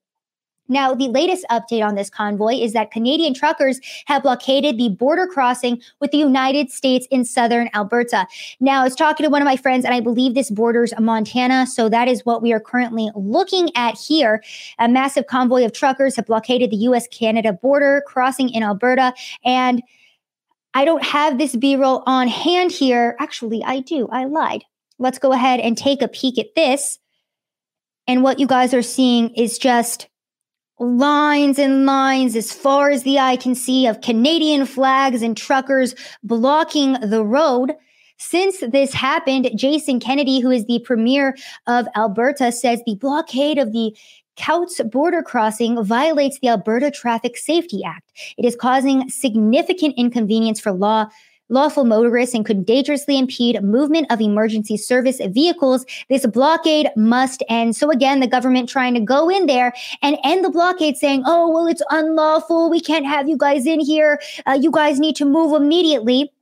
[0.70, 5.26] Now, the latest update on this convoy is that Canadian truckers have blockaded the border
[5.26, 8.26] crossing with the United States in southern Alberta.
[8.60, 11.66] Now, I was talking to one of my friends, and I believe this borders Montana.
[11.66, 14.42] So that is what we are currently looking at here.
[14.78, 19.12] A massive convoy of truckers have blockaded the US Canada border crossing in Alberta.
[19.44, 19.82] And
[20.72, 23.16] I don't have this B roll on hand here.
[23.18, 24.08] Actually, I do.
[24.12, 24.62] I lied.
[25.00, 27.00] Let's go ahead and take a peek at this.
[28.06, 30.08] And what you guys are seeing is just
[30.80, 35.94] lines and lines as far as the eye can see of Canadian flags and truckers
[36.22, 37.74] blocking the road.
[38.16, 43.72] Since this happened, Jason Kenney, who is the premier of Alberta, says the blockade of
[43.72, 43.96] the
[44.36, 48.10] Coutts border crossing violates the Alberta Traffic Safety Act.
[48.38, 51.08] It is causing significant inconvenience for law
[51.50, 55.84] lawful motorists and could dangerously impede movement of emergency service vehicles.
[56.08, 57.76] This blockade must end.
[57.76, 61.50] So again, the government trying to go in there and end the blockade saying, oh,
[61.50, 62.70] well, it's unlawful.
[62.70, 64.20] We can't have you guys in here.
[64.46, 66.32] Uh, you guys need to move immediately.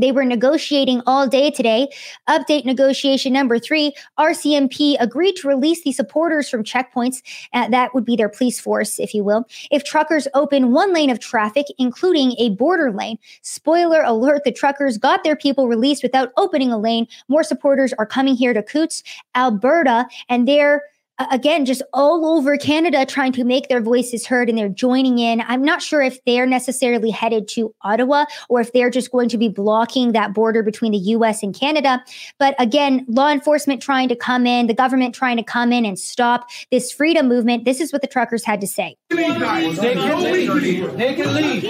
[0.00, 1.88] They were negotiating all day today.
[2.28, 7.22] Update negotiation number three RCMP agreed to release the supporters from checkpoints.
[7.52, 9.46] Uh, that would be their police force, if you will.
[9.70, 13.18] If truckers open one lane of traffic, including a border lane.
[13.42, 17.06] Spoiler alert the truckers got their people released without opening a lane.
[17.28, 19.02] More supporters are coming here to Coutts,
[19.34, 20.82] Alberta, and they're
[21.30, 25.40] again, just all over Canada trying to make their voices heard and they're joining in.
[25.42, 29.38] I'm not sure if they're necessarily headed to Ottawa or if they're just going to
[29.38, 32.02] be blocking that border between the US and Canada.
[32.38, 35.98] But again, law enforcement trying to come in, the government trying to come in and
[35.98, 37.64] stop this freedom movement.
[37.64, 38.96] This is what the truckers had to say.
[39.10, 40.96] They can leave.
[40.96, 41.62] They can leave.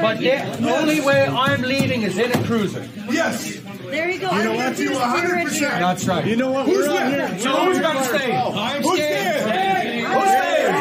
[0.00, 2.88] But the only way I'm leaving is in a cruiser.
[3.10, 3.61] Yes.
[3.92, 4.30] There you go.
[4.30, 4.78] You know what?
[4.78, 5.60] You 100%.
[5.60, 6.26] That's right.
[6.26, 6.64] You know what?
[6.64, 7.30] Who's We're with?
[7.30, 7.38] here.
[7.40, 8.34] So who's got to stay?
[8.34, 9.42] I'm staying.
[9.42, 10.06] staying?
[10.06, 10.72] Who's staying?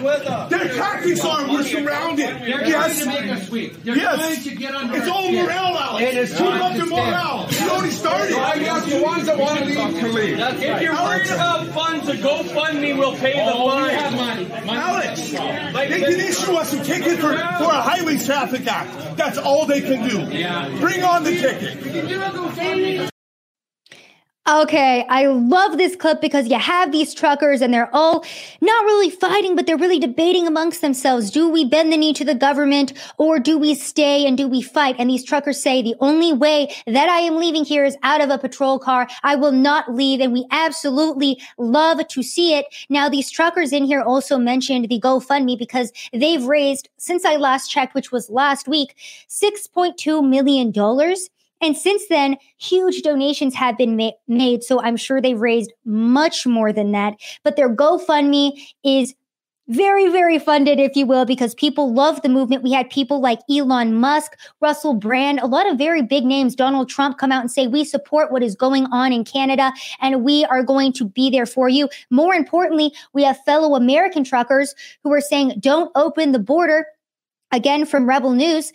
[0.00, 2.26] Their tactics are we're surrounded.
[2.26, 3.02] They're Yes.
[3.02, 3.84] trying to make us weak.
[3.84, 4.16] They're Yes.
[4.18, 5.44] trying to get under It's all skin.
[5.44, 6.06] morale, Alex.
[6.08, 7.06] It is Too time much to of stand.
[7.10, 7.48] morale.
[7.50, 8.36] You already started.
[8.38, 10.38] I got the ones that want to leave to leave.
[10.38, 13.94] If you're worried about funds, a GoFundMe will pay the Oh, we fine.
[13.94, 14.46] have money.
[14.68, 19.16] Alex, they can issue us a ticket for, for a highway traffic act.
[19.16, 20.78] That's all they can do.
[20.80, 23.14] Bring on the ticket.
[24.48, 28.24] Okay, I love this clip because you have these truckers and they're all
[28.62, 31.30] not really fighting, but they're really debating amongst themselves.
[31.30, 34.62] Do we bend the knee to the government or do we stay and do we
[34.62, 34.96] fight?
[34.98, 38.30] And these truckers say the only way that I am leaving here is out of
[38.30, 39.06] a patrol car.
[39.22, 40.18] I will not leave.
[40.18, 42.74] And we absolutely love to see it.
[42.88, 47.68] Now, these truckers in here also mentioned the GoFundMe because they've raised, since I last
[47.68, 48.96] checked, which was last week,
[49.28, 50.72] $6.2 million.
[51.60, 54.62] And since then, huge donations have been ma- made.
[54.62, 57.14] So I'm sure they've raised much more than that.
[57.42, 58.52] But their GoFundMe
[58.84, 59.14] is
[59.68, 62.62] very, very funded, if you will, because people love the movement.
[62.62, 66.88] We had people like Elon Musk, Russell Brand, a lot of very big names, Donald
[66.88, 70.46] Trump come out and say, we support what is going on in Canada and we
[70.46, 71.88] are going to be there for you.
[72.10, 76.86] More importantly, we have fellow American truckers who are saying, don't open the border.
[77.52, 78.72] Again, from Rebel News.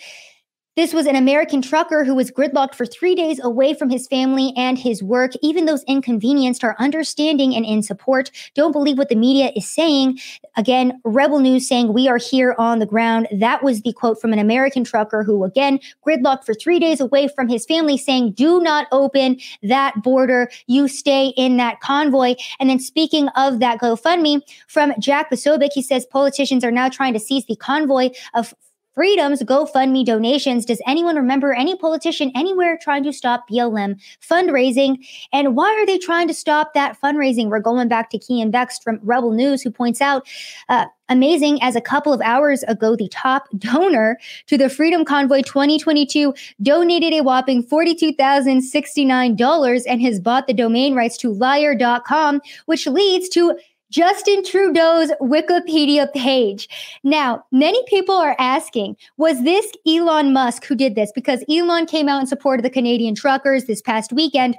[0.76, 4.54] This was an American trucker who was gridlocked for three days away from his family
[4.58, 5.34] and his work.
[5.44, 8.32] Even those inconvenienced are understanding and in support.
[8.56, 10.18] Don't believe what the media is saying.
[10.58, 13.28] Again, Rebel News saying, We are here on the ground.
[13.32, 17.28] That was the quote from an American trucker who, again, gridlocked for three days away
[17.28, 20.50] from his family, saying, Do not open that border.
[20.66, 22.34] You stay in that convoy.
[22.60, 27.14] And then speaking of that GoFundMe from Jack Posobiec, he says politicians are now trying
[27.14, 28.56] to seize the convoy of
[28.94, 30.66] Freedom's GoFundMe donations.
[30.66, 34.98] Does anyone remember any politician anywhere trying to stop BLM fundraising?
[35.32, 37.50] And why are they trying to stop that fundraising?
[37.50, 40.28] We're going back to Keean Bexte from Rebel News, who points out,
[40.70, 45.42] uh, amazing as a couple of hours ago, the top donor to the Freedom Convoy
[45.42, 53.30] 2022 donated a whopping $42,069 and has bought the domain rights to liar.com, which leads
[53.30, 53.56] to
[53.94, 56.68] Justin Trudeau's Wikipedia page.
[57.04, 61.12] Now, many people are asking, was this Elon Musk who did this?
[61.14, 64.58] Because Elon came out in support of the Canadian truckers this past weekend.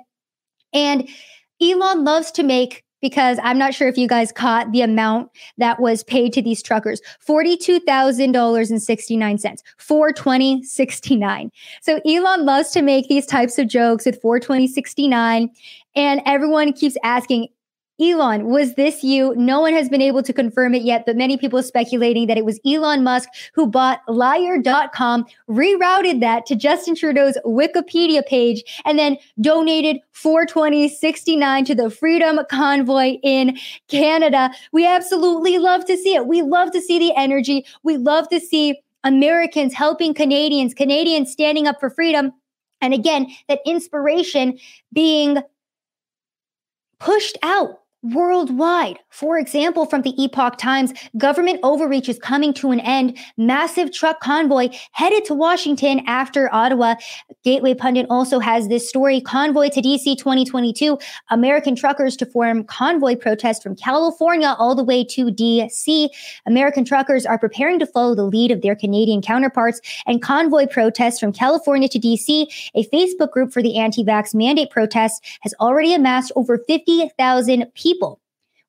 [0.73, 1.09] And
[1.61, 5.81] Elon loves to make because I'm not sure if you guys caught the amount that
[5.81, 7.01] was paid to these truckers.
[7.29, 9.59] $42,000.69.
[9.79, 11.51] 420.69.
[11.83, 15.49] So Elon loves to make these types of jokes with 420.69
[15.97, 17.49] and everyone keeps asking
[18.01, 19.35] Elon, was this you?
[19.37, 22.45] No one has been able to confirm it yet, but many people speculating that it
[22.45, 29.17] was Elon Musk who bought liar.com, rerouted that to Justin Trudeau's Wikipedia page, and then
[29.41, 34.51] donated 420.69 to the Freedom Convoy in Canada.
[34.73, 36.27] We absolutely love to see it.
[36.27, 37.65] We love to see the energy.
[37.85, 42.33] We love to see Americans helping Canadians, Canadians standing up for freedom.
[42.81, 44.59] And again, that inspiration
[44.93, 45.39] being
[46.99, 48.99] pushed out worldwide.
[49.09, 53.17] For example, from the Epoch Times, government overreach is coming to an end.
[53.37, 56.97] Massive truck convoy headed to Washington after Ottawa.
[57.45, 60.99] Gateway Pundit also has this story Convoy to DC 2022.
[61.31, 66.09] American truckers to form convoy protest from California all the way to DC.
[66.47, 71.19] American truckers are preparing to follow the lead of their Canadian counterparts and convoy protests
[71.19, 72.47] from California to DC.
[72.75, 77.94] A Facebook group for the anti vax mandate protests has already amassed over 50,000 people
[77.95, 78.24] people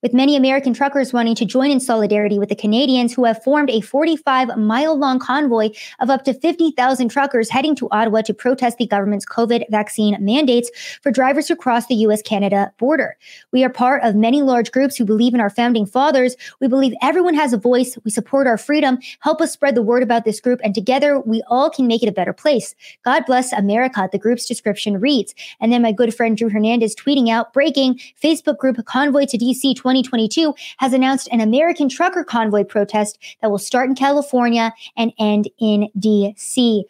[0.06, 3.72] with many American truckers wanting to join in solidarity with the Canadians who have formed
[3.72, 8.78] a 45 mile long convoy of up to 50,000 truckers heading to Ottawa to protest
[8.78, 10.70] the government's COVID vaccine mandates
[11.02, 13.18] for drivers who cross the US Canada border.
[13.52, 16.36] We are part of many large groups who believe in our founding fathers.
[16.62, 17.98] We believe everyone has a voice.
[18.04, 19.00] We support our freedom.
[19.22, 22.10] Help us spread the word about this group, and together we all can make it
[22.10, 22.76] a better place.
[23.04, 25.34] God bless America, the group's description reads.
[25.60, 29.76] And then my good friend Drew Hernandez tweeting out breaking Facebook group Convoy to DC
[29.76, 29.94] 20.
[30.03, 35.49] 2022 has announced an American trucker convoy protest that will start in California and end
[35.60, 36.84] in DC.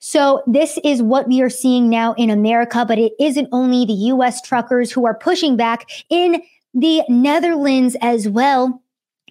[0.00, 3.92] So this is what we are seeing now in America, but it isn't only the
[3.92, 6.42] US truckers who are pushing back in
[6.74, 8.82] the Netherlands as well.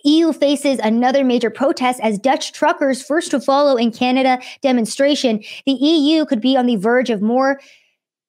[0.04, 5.44] EU faces another major protest as Dutch truckers first to follow in Canada demonstration.
[5.66, 7.60] The EU could be on the verge of more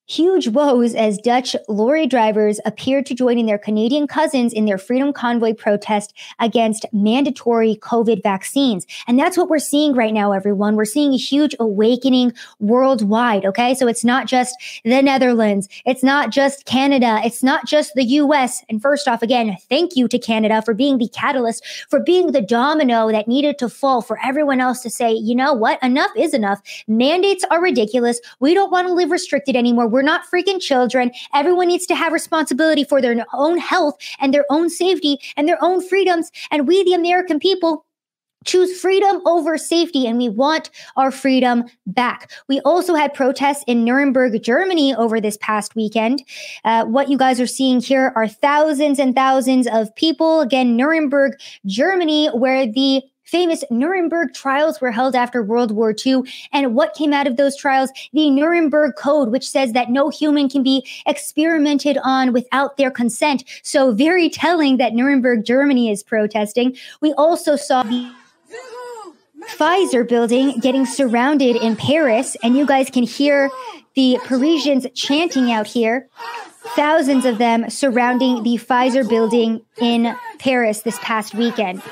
[0.08, 4.78] Huge woes as Dutch lorry drivers appeared to join in their Canadian cousins in their
[4.78, 8.86] Freedom Convoy protest against mandatory COVID vaccines.
[9.06, 10.76] And that's what we're seeing right now, everyone.
[10.76, 13.44] We're seeing a huge awakening worldwide.
[13.44, 13.74] Okay.
[13.74, 15.68] So it's not just the Netherlands.
[15.84, 17.20] It's not just Canada.
[17.22, 18.64] It's not just the US.
[18.70, 22.40] And first off, again, thank you to Canada for being the catalyst, for being the
[22.40, 25.78] domino that needed to fall for everyone else to say, you know what?
[25.82, 26.62] Enough is enough.
[26.86, 28.22] Mandates are ridiculous.
[28.40, 29.86] We don't want to live restricted anymore.
[29.86, 31.10] We're not freaking children.
[31.34, 35.62] Everyone needs to have responsibility for their own health and their own safety and their
[35.62, 36.30] own freedoms.
[36.50, 37.84] And we, the American people,
[38.44, 42.30] choose freedom over safety and we want our freedom back.
[42.48, 46.22] We also had protests in Nuremberg, Germany over this past weekend.
[46.64, 50.40] Uh, what you guys are seeing here are thousands and thousands of people.
[50.40, 56.22] Again, Nuremberg, Germany, where the famous Nuremberg trials were held after World War II.
[56.52, 57.90] And what came out of those trials?
[58.12, 63.44] The Nuremberg Code, which says that no human can be experimented on without their consent.
[63.62, 66.76] So very telling that Nuremberg, Germany is protesting.
[67.02, 68.10] We also saw the
[69.50, 73.50] Pfizer building getting surrounded in Paris, and you guys can hear
[73.94, 76.08] the Parisians chanting out here.
[76.76, 81.82] Thousands of them surrounding the Pfizer building in Paris this past weekend.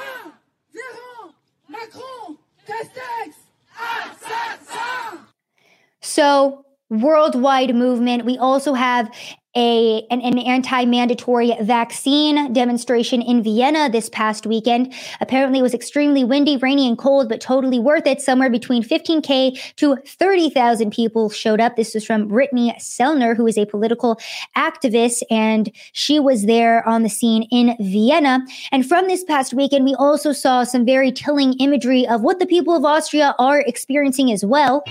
[6.16, 8.24] So, worldwide movement.
[8.24, 9.10] We also have
[9.54, 14.94] a an, an anti-mandatory vaccine demonstration in Vienna this past weekend.
[15.20, 18.22] Apparently, it was extremely windy, rainy, and cold, but totally worth it.
[18.22, 21.76] Somewhere between 15k to 30,000 people showed up.
[21.76, 24.18] This was from Brittany Sellner, who is a political
[24.56, 28.40] activist, and she was there on the scene in Vienna.
[28.72, 32.46] And from this past weekend, we also saw some very telling imagery of what the
[32.46, 34.82] people of Austria are experiencing as well.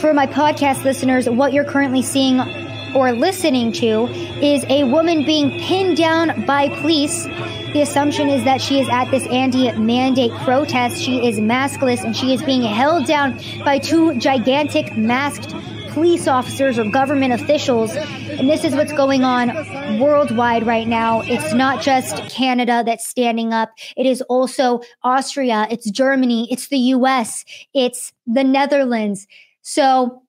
[0.00, 2.40] For my podcast listeners, what you're currently seeing
[2.94, 4.06] or listening to
[4.40, 7.24] is a woman being pinned down by police.
[7.72, 11.02] The assumption is that she is at this anti mandate protest.
[11.02, 15.52] She is maskless and she is being held down by two gigantic masked
[15.90, 17.96] police officers or government officials.
[17.96, 21.22] And this is what's going on worldwide right now.
[21.22, 23.72] It's not just Canada that's standing up.
[23.96, 25.66] It is also Austria.
[25.72, 26.46] It's Germany.
[26.52, 27.44] It's the US.
[27.74, 29.26] It's the Netherlands.
[29.70, 30.22] So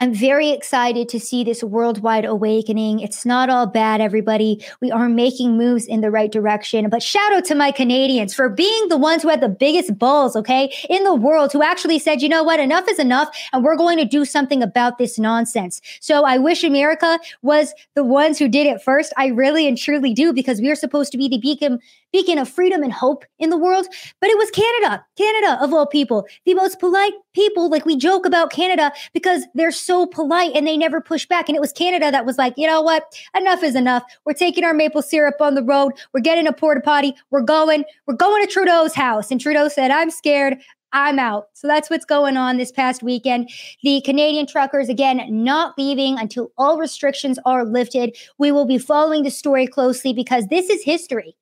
[0.00, 2.98] I'm very excited to see this worldwide awakening.
[2.98, 4.60] It's not all bad, everybody.
[4.80, 6.90] We are making moves in the right direction.
[6.90, 10.34] But shout out to my Canadians for being the ones who had the biggest balls,
[10.34, 13.76] okay, in the world, who actually said, you know what, enough is enough, and we're
[13.76, 15.80] going to do something about this nonsense.
[16.00, 19.12] So I wish America was the ones who did it first.
[19.16, 21.78] I really and truly do, because we are supposed to be the beacon
[22.12, 23.86] beacon of freedom and hope in the world.
[24.20, 27.68] But it was Canada, Canada of all people, the most polite people.
[27.68, 31.48] Like we joke about Canada because they're so polite and they never push back.
[31.48, 33.04] And it was Canada that was like, you know what?
[33.36, 34.02] Enough is enough.
[34.24, 35.92] We're taking our maple syrup on the road.
[36.12, 37.14] We're getting a porta potty.
[37.30, 39.30] We're going, we're going to Trudeau's house.
[39.30, 40.58] And Trudeau said, I'm scared.
[40.92, 41.46] I'm out.
[41.54, 43.48] So that's what's going on this past weekend.
[43.82, 48.14] The Canadian truckers, again, not leaving until all restrictions are lifted.
[48.38, 51.34] We will be following the story closely because this is history.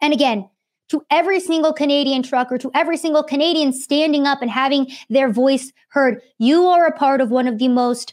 [0.00, 0.48] And again,
[0.90, 5.72] to every single Canadian trucker, to every single Canadian standing up and having their voice
[5.90, 8.12] heard, you are a part of one of the most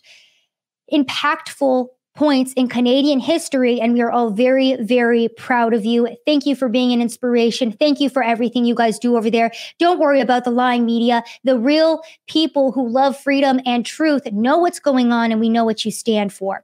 [0.94, 3.80] impactful points in Canadian history.
[3.80, 6.08] And we are all very, very proud of you.
[6.26, 7.72] Thank you for being an inspiration.
[7.72, 9.52] Thank you for everything you guys do over there.
[9.80, 11.24] Don't worry about the lying media.
[11.44, 15.64] The real people who love freedom and truth know what's going on and we know
[15.64, 16.64] what you stand for.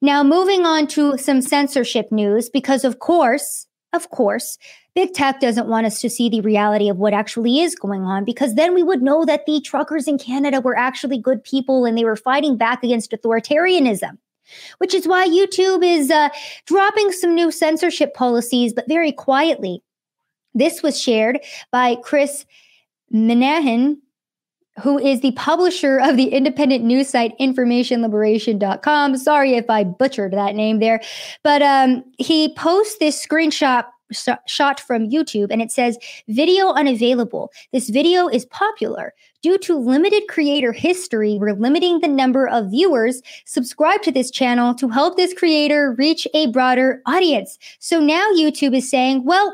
[0.00, 4.58] Now, moving on to some censorship news, because of course, of course,
[4.94, 8.24] big tech doesn't want us to see the reality of what actually is going on
[8.24, 11.96] because then we would know that the truckers in Canada were actually good people and
[11.96, 14.18] they were fighting back against authoritarianism.
[14.78, 16.28] Which is why YouTube is uh,
[16.66, 19.82] dropping some new censorship policies, but very quietly.
[20.52, 21.38] This was shared
[21.70, 22.44] by Chris
[23.14, 23.98] Menahan,
[24.80, 29.16] who is the publisher of the independent news site informationliberation.com.
[29.16, 31.00] Sorry if I butchered that name there,
[31.42, 33.84] but um, he posts this screenshot
[34.46, 37.50] shot from YouTube and it says video unavailable.
[37.72, 39.14] This video is popular.
[39.42, 43.22] Due to limited creator history, we're limiting the number of viewers.
[43.44, 47.58] Subscribe to this channel to help this creator reach a broader audience.
[47.80, 49.52] So now YouTube is saying, well,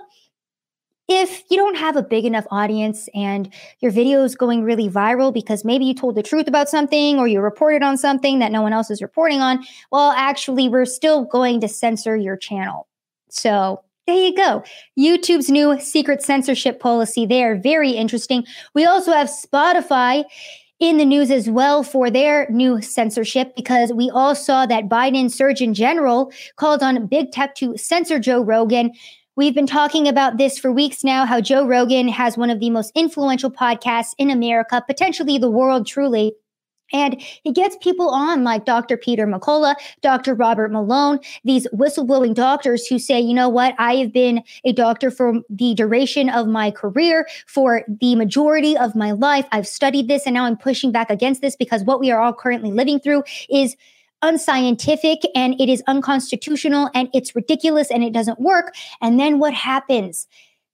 [1.09, 5.33] if you don't have a big enough audience and your video is going really viral
[5.33, 8.61] because maybe you told the truth about something or you reported on something that no
[8.61, 12.87] one else is reporting on, well, actually, we're still going to censor your channel.
[13.31, 14.63] So there you go.
[14.99, 17.57] YouTube's new secret censorship policy there.
[17.57, 18.45] Very interesting.
[18.75, 20.25] We also have Spotify
[20.79, 25.31] in the news as well for their new censorship because we all saw that Biden
[25.31, 28.93] Surgeon General called on big tech to censor Joe Rogan
[29.39, 32.71] We've been talking about this for weeks now how Joe Rogan has one of the
[32.71, 36.35] most influential podcasts in America, potentially the world, truly.
[36.93, 38.97] And he gets people on like Dr.
[38.97, 40.35] Peter McCullough, Dr.
[40.35, 45.09] Robert Malone, these whistleblowing doctors who say, you know what, I have been a doctor
[45.09, 49.47] for the duration of my career, for the majority of my life.
[49.53, 52.35] I've studied this and now I'm pushing back against this because what we are all
[52.35, 53.77] currently living through is
[54.23, 58.75] unscientific and it is unconstitutional and it's ridiculous and it doesn't work.
[59.01, 60.27] And then what happens?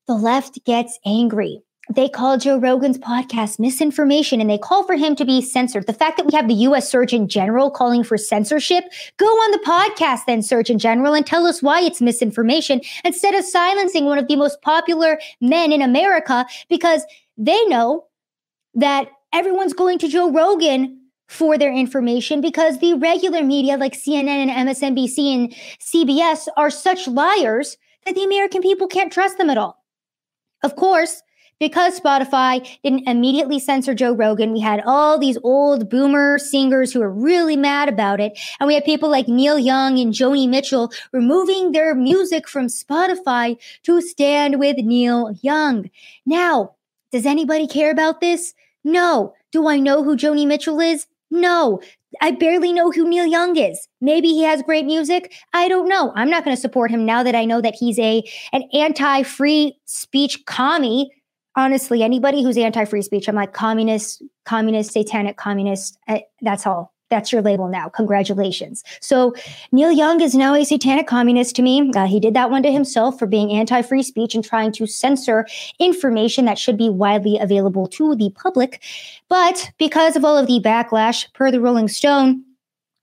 [0.07, 1.61] the left gets angry
[1.95, 5.87] they call Joe Rogan's podcast misinformation and they call for him to be censored.
[5.87, 8.85] The fact that we have the US Surgeon General calling for censorship,
[9.19, 13.45] go on the podcast then, Surgeon General, and tell us why it's misinformation instead of
[13.45, 17.05] silencing one of the most popular men in America because
[17.37, 18.07] they know
[18.73, 24.49] that everyone's going to Joe Rogan for their information because the regular media like CNN
[24.49, 29.59] and MSNBC and CBS are such liars that the American people can't trust them at
[29.59, 29.83] all.
[30.63, 31.23] Of course,
[31.61, 37.01] because Spotify didn't immediately censor Joe Rogan, we had all these old boomer singers who
[37.01, 38.39] were really mad about it.
[38.59, 43.57] And we had people like Neil Young and Joni Mitchell removing their music from Spotify
[43.85, 45.91] to stand with Neil Young.
[46.27, 46.75] Now,
[47.13, 48.55] does anybody care about this?
[48.83, 49.35] No.
[49.53, 51.07] Do I know who Joni Mitchell is?
[51.31, 51.81] No.
[52.21, 53.89] I barely know who Neil Young is.
[54.01, 55.35] Maybe he has great music.
[55.53, 56.13] I don't know.
[56.15, 58.23] I'm not going to support him now that I know that he's a
[58.53, 61.11] an anti-free speech commie
[61.57, 65.99] honestly, anybody who's anti free speech, I'm like communist, communist, satanic communist.
[66.09, 66.94] I, eh, that's all.
[67.15, 67.89] That's your label now.
[67.89, 68.83] Congratulations.
[68.99, 69.35] So
[69.71, 71.93] Neil Young is now a satanic communist to me.
[71.95, 74.87] Uh, he did that one to himself for being anti free speech and trying to
[74.89, 75.47] censor
[75.79, 78.83] information that should be widely available to the public.
[79.29, 82.45] But because of all of the backlash, per the Rolling Stone,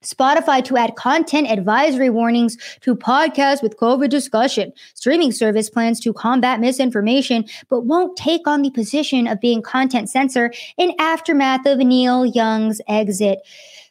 [0.04, 4.74] Spotify to add content advisory warnings to podcasts with COVID discussion.
[4.96, 10.10] Streaming service plans to combat misinformation, but won't take on the position of being content
[10.10, 13.40] censor in aftermath of Neil Young's exit.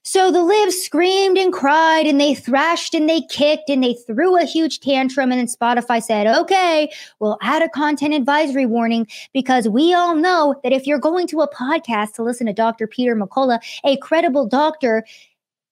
[0.03, 4.37] So the libs screamed and cried and they thrashed and they kicked and they threw
[4.37, 5.31] a huge tantrum.
[5.31, 10.59] And then Spotify said, okay, we'll add a content advisory warning because we all know
[10.63, 12.87] that if you're going to a podcast to listen to Dr.
[12.87, 15.05] Peter McCullough, a credible doctor,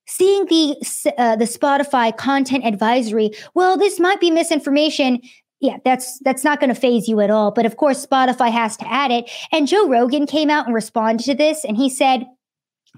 [0.06, 0.76] seeing the
[1.18, 5.20] uh, the Spotify content advisory, well, this might be misinformation.
[5.60, 7.50] Yeah, that's that's not going to faze you at all.
[7.50, 9.30] But of course, Spotify has to add it.
[9.52, 12.26] And Joe Rogan came out and responded to this, and he said,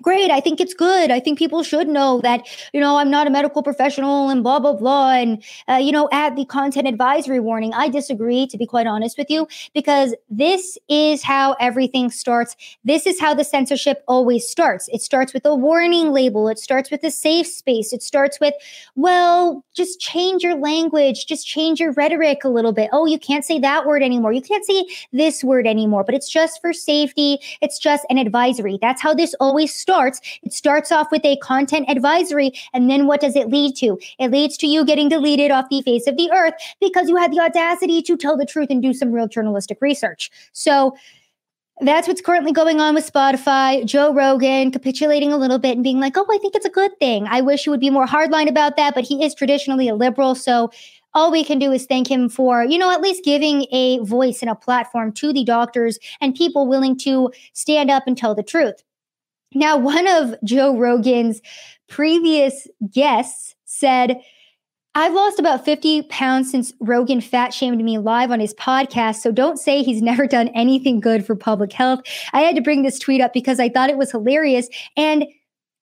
[0.03, 0.31] great.
[0.31, 1.11] I think it's good.
[1.11, 4.59] I think people should know that, you know, I'm not a medical professional and blah,
[4.59, 5.13] blah, blah.
[5.13, 7.75] And, uh, you know, add the content advisory warning.
[7.75, 12.57] I disagree, to be quite honest with you, because this is how everything starts.
[12.85, 14.89] This is how the censorship always starts.
[14.93, 18.55] It starts with a warning label, it starts with a safe space, it starts with,
[18.97, 22.89] well, just change your language, just change your rhetoric a little bit.
[22.93, 24.33] Oh, you can't say that word anymore.
[24.33, 27.39] You can't say this word anymore, but it's just for safety.
[27.61, 28.79] It's just an advisory.
[28.81, 30.21] That's how this always starts starts.
[30.43, 32.53] It starts off with a content advisory.
[32.73, 33.99] And then what does it lead to?
[34.19, 37.33] It leads to you getting deleted off the face of the earth because you had
[37.33, 40.31] the audacity to tell the truth and do some real journalistic research.
[40.53, 40.97] So,
[41.83, 43.83] that's what's currently going on with Spotify.
[43.87, 46.91] Joe Rogan capitulating a little bit and being like, oh, I think it's a good
[46.99, 47.27] thing.
[47.27, 50.35] I wish he would be more hardline about that, but he is traditionally a liberal.
[50.35, 50.71] So
[51.15, 54.43] all we can do is thank him for, you know, at least giving a voice
[54.43, 58.43] and a platform to the doctors and people willing to stand up and tell the
[58.43, 58.83] truth.
[59.55, 61.41] Now, one of Joe Rogan's
[61.89, 64.21] previous guests said,
[64.95, 69.17] I've lost about 50 pounds since Rogan fat shamed me live on his podcast.
[69.17, 72.01] So don't say he's never done anything good for public health.
[72.33, 74.69] I had to bring this tweet up because I thought it was hilarious.
[74.97, 75.27] And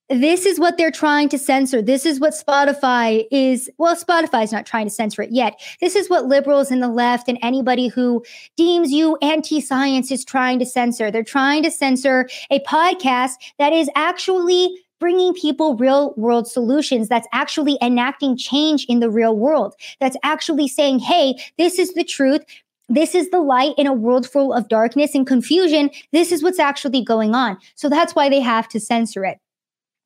[0.08, 1.82] this is what they're trying to censor.
[1.82, 3.70] This is what Spotify is.
[3.78, 5.60] Well, Spotify is not trying to censor it yet.
[5.80, 8.24] This is what liberals in the left and anybody who
[8.56, 11.10] deems you anti science is trying to censor.
[11.10, 17.28] They're trying to censor a podcast that is actually bringing people real world solutions that's
[17.32, 22.44] actually enacting change in the real world that's actually saying hey this is the truth
[22.88, 26.58] this is the light in a world full of darkness and confusion this is what's
[26.58, 29.38] actually going on so that's why they have to censor it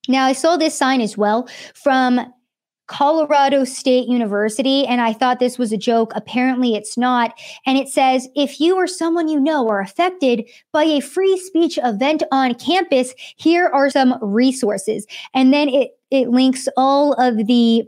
[0.09, 2.21] now, I saw this sign as well from
[2.89, 6.13] Colorado State University, and I thought this was a joke.
[6.15, 7.33] Apparently, it's not.
[7.65, 11.79] And it says if you or someone you know are affected by a free speech
[11.83, 15.07] event on campus, here are some resources.
[15.33, 17.85] And then it, it links all of the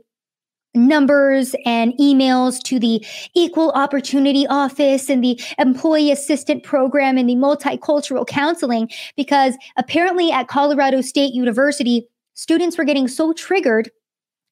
[0.74, 3.04] numbers and emails to the
[3.34, 10.48] equal opportunity office and the employee assistant program and the multicultural counseling because apparently at
[10.48, 13.90] Colorado State University students were getting so triggered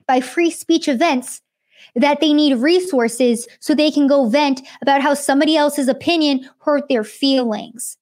[0.06, 1.40] by free speech events
[1.94, 6.88] that they need resources so they can go vent about how somebody else's opinion hurt
[6.88, 7.98] their feelings.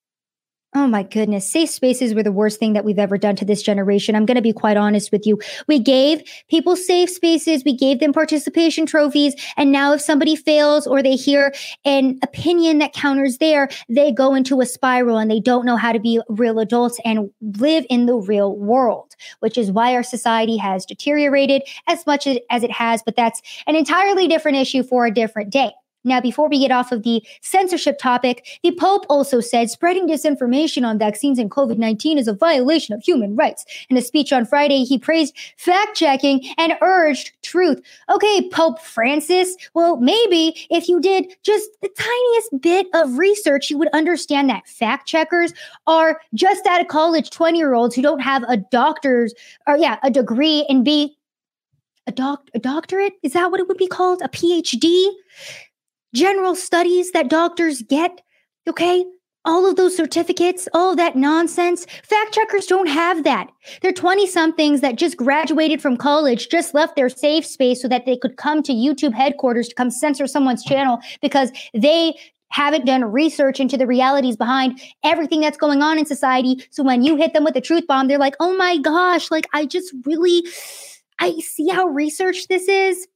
[0.72, 1.50] Oh my goodness.
[1.50, 4.14] Safe spaces were the worst thing that we've ever done to this generation.
[4.14, 5.40] I'm going to be quite honest with you.
[5.66, 7.64] We gave people safe spaces.
[7.64, 9.34] We gave them participation trophies.
[9.56, 11.52] And now if somebody fails or they hear
[11.84, 15.90] an opinion that counters there, they go into a spiral and they don't know how
[15.90, 20.56] to be real adults and live in the real world, which is why our society
[20.56, 23.02] has deteriorated as much as it has.
[23.02, 25.72] But that's an entirely different issue for a different day.
[26.04, 30.86] Now, before we get off of the censorship topic, the Pope also said spreading disinformation
[30.86, 33.64] on vaccines and COVID 19 is a violation of human rights.
[33.90, 37.80] In a speech on Friday, he praised fact checking and urged truth.
[38.08, 43.78] Okay, Pope Francis, well, maybe if you did just the tiniest bit of research, you
[43.78, 45.52] would understand that fact checkers
[45.86, 49.34] are just out of college 20 year olds who don't have a doctor's
[49.66, 51.16] or, yeah, a degree and be
[52.06, 55.10] a doc a doctorate is that what it would be called a phd
[56.14, 58.20] general studies that doctors get.
[58.68, 59.04] Okay.
[59.46, 61.86] All of those certificates, all that nonsense.
[62.02, 63.48] Fact checkers don't have that.
[63.80, 68.04] They're 20 somethings that just graduated from college, just left their safe space so that
[68.04, 72.14] they could come to YouTube headquarters to come censor someone's channel because they
[72.50, 76.62] haven't done research into the realities behind everything that's going on in society.
[76.70, 79.46] So when you hit them with a truth bomb, they're like, oh my gosh, like
[79.54, 80.44] I just really,
[81.18, 83.06] I see how researched this is.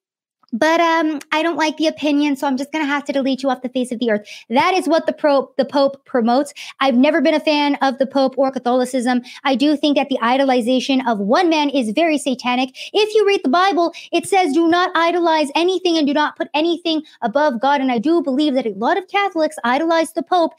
[0.55, 3.42] But um, I don't like the opinion, so I'm just going to have to delete
[3.42, 4.28] you off the face of the earth.
[4.48, 6.55] That is what the pro- the Pope promotes.
[6.78, 9.22] I've never been a fan of the Pope or Catholicism.
[9.42, 12.70] I do think that the idolization of one man is very satanic.
[12.92, 16.48] If you read the Bible, it says do not idolize anything and do not put
[16.55, 17.80] anything above God.
[17.80, 20.52] And I do believe that a lot of Catholics idolize the Pope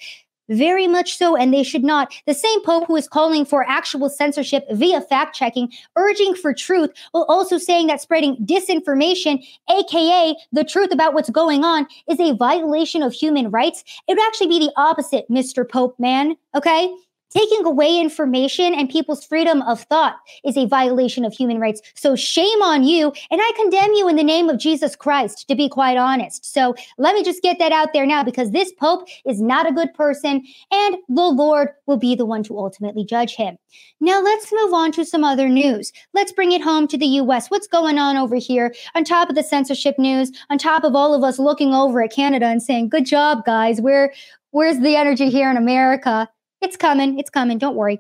[0.50, 2.14] very much so, and they should not.
[2.26, 6.92] The same Pope who is calling for actual censorship via fact checking, urging for truth,
[7.12, 12.36] while also saying that spreading disinformation, aka the truth about what's going on, is a
[12.36, 13.84] violation of human rights.
[14.08, 15.68] It would actually be the opposite, Mr.
[15.68, 16.36] Pope man.
[16.56, 16.94] Okay?
[17.32, 20.16] Taking away information and people's freedom of thought
[20.46, 21.82] is a violation of human rights.
[21.94, 23.12] So shame on you.
[23.30, 26.46] And I condemn you in the name of Jesus Christ, to be quite honest.
[26.46, 29.74] So let me just get that out there now because this Pope is not a
[29.74, 33.58] good person and the Lord will be the one to ultimately judge him.
[34.00, 35.92] Now let's move on to some other news.
[36.14, 37.50] Let's bring it home to the US.
[37.50, 41.14] What's going on over here on top of the censorship news, on top of all
[41.14, 43.82] of us looking over at Canada and saying, good job, guys.
[43.82, 44.14] Where,
[44.52, 46.30] where's the energy here in America?
[46.66, 47.20] It's coming.
[47.20, 47.60] It's coming.
[47.60, 48.00] Don't worry.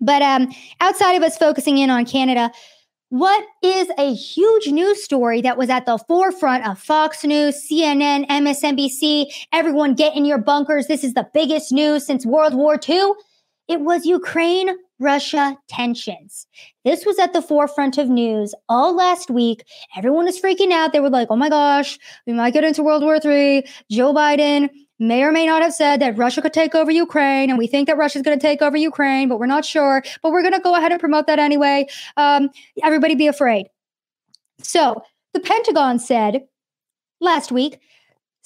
[0.00, 2.52] But um, outside of us focusing in on Canada,
[3.08, 8.28] what is a huge news story that was at the forefront of Fox News, CNN,
[8.28, 9.26] MSNBC?
[9.52, 10.86] Everyone get in your bunkers.
[10.86, 13.10] This is the biggest news since World War II.
[13.66, 16.46] It was Ukraine Russia tensions.
[16.84, 19.64] This was at the forefront of news all last week.
[19.96, 20.92] Everyone was freaking out.
[20.92, 23.66] They were like, oh my gosh, we might get into World War III.
[23.90, 27.58] Joe Biden may or may not have said that Russia could take over Ukraine, and
[27.58, 30.02] we think that Russia's going to take over Ukraine, but we're not sure.
[30.22, 31.86] But we're going to go ahead and promote that anyway.
[32.16, 32.50] Um,
[32.82, 33.66] everybody be afraid.
[34.62, 35.02] So
[35.34, 36.46] the Pentagon said
[37.20, 37.80] last week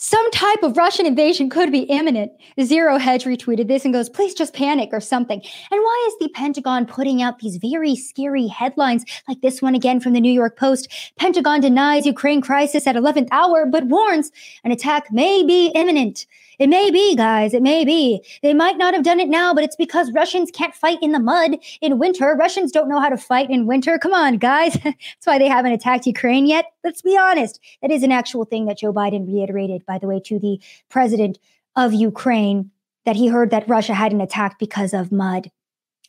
[0.05, 2.33] some type of Russian invasion could be imminent.
[2.61, 5.41] Zero Hedge retweeted this and goes, please just panic or something.
[5.41, 10.01] And why is the Pentagon putting out these very scary headlines like this one again
[10.01, 10.89] from the New York Post?
[11.21, 14.33] Pentagon denies Ukraine crisis at 11th hour, but warns
[14.65, 16.27] an attack may be imminent.
[16.59, 17.55] It may be, guys.
[17.55, 18.23] It may be.
[18.43, 21.19] They might not have done it now, but it's because Russians can't fight in the
[21.19, 22.37] mud in winter.
[22.39, 23.99] Russians don't know how to fight in winter.
[23.99, 24.75] Come on, guys.
[24.85, 26.67] That's why they haven't attacked Ukraine yet.
[26.85, 27.61] Let's be honest.
[27.81, 31.39] That is an actual thing that Joe Biden reiterated, by the way, to the president
[31.77, 32.71] of Ukraine
[33.05, 35.51] that he heard that Russia hadn't attacked because of mud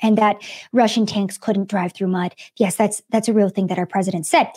[0.01, 0.37] and that
[0.71, 2.35] Russian tanks couldn't drive through mud.
[2.57, 4.49] Yes, that's that's a real thing that our president said.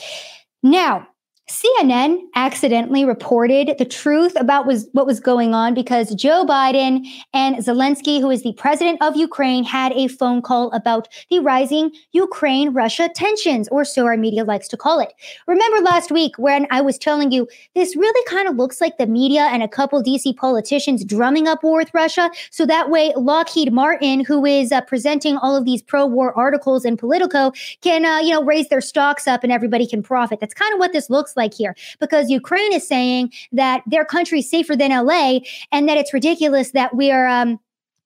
[0.63, 1.07] Now,
[1.49, 7.57] CNN accidentally reported the truth about was, what was going on because Joe Biden and
[7.59, 12.71] Zelensky, who is the president of Ukraine, had a phone call about the rising Ukraine
[12.73, 15.13] Russia tensions, or so our media likes to call it.
[15.47, 19.07] Remember last week when I was telling you this really kind of looks like the
[19.07, 22.29] media and a couple DC politicians drumming up war with Russia?
[22.51, 26.85] So that way, Lockheed Martin, who is uh, presenting all of these pro war articles
[26.85, 30.41] in Politico, can, uh, you know, raise their stocks up and everybody can profit.
[30.41, 34.41] That's kind of what this looks like here because Ukraine is saying that their country
[34.41, 35.41] is safer than LA
[35.73, 37.59] and that it's ridiculous that we are um,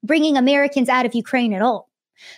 [0.03, 1.91] bringing Americans out of Ukraine at all.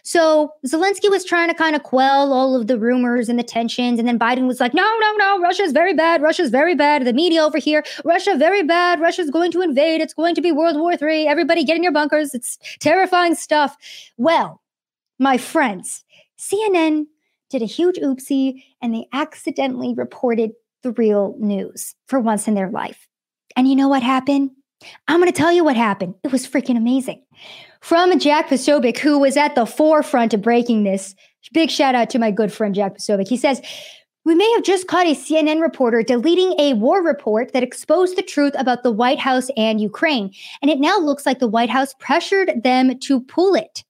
[0.02, 3.98] So Zelensky was trying to kind of quell all of the rumors and the tensions.
[3.98, 6.22] And then Biden was like, no, no, no, Russia's very bad.
[6.22, 7.04] Russia's very bad.
[7.04, 9.00] The media over here, Russia very bad.
[9.00, 10.00] Russia's going to invade.
[10.00, 11.26] It's going to be World War III.
[11.26, 12.34] Everybody get in your bunkers.
[12.34, 13.76] It's terrifying stuff.
[14.16, 14.62] Well,
[15.18, 16.04] my friends,
[16.38, 17.06] CNN
[17.50, 20.52] did a huge oopsie and they accidentally reported
[20.82, 23.06] the real news for once in their life.
[23.56, 24.50] And you know what happened?
[25.08, 26.14] I'm going to tell you what happened.
[26.24, 27.22] It was freaking amazing.
[27.80, 31.14] From Jack Posobiec, who was at the forefront of breaking this,
[31.52, 33.28] big shout out to my good friend Jack Posobiec.
[33.28, 33.60] He says,
[34.24, 38.22] we may have just caught a CNN reporter deleting a war report that exposed the
[38.22, 40.32] truth about the White House and Ukraine.
[40.60, 43.82] And it now looks like the White House pressured them to pull it.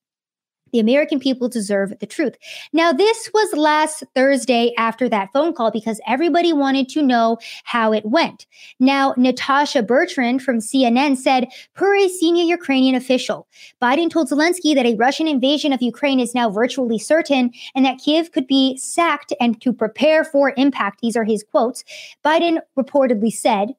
[0.72, 2.36] The American people deserve the truth.
[2.72, 7.92] Now, this was last Thursday after that phone call because everybody wanted to know how
[7.92, 8.46] it went.
[8.80, 13.46] Now, Natasha Bertrand from CNN said, per a senior Ukrainian official,
[13.80, 17.98] Biden told Zelensky that a Russian invasion of Ukraine is now virtually certain and that
[17.98, 21.00] Kiev could be sacked and to prepare for impact.
[21.00, 21.84] These are his quotes.
[22.24, 23.74] Biden reportedly said,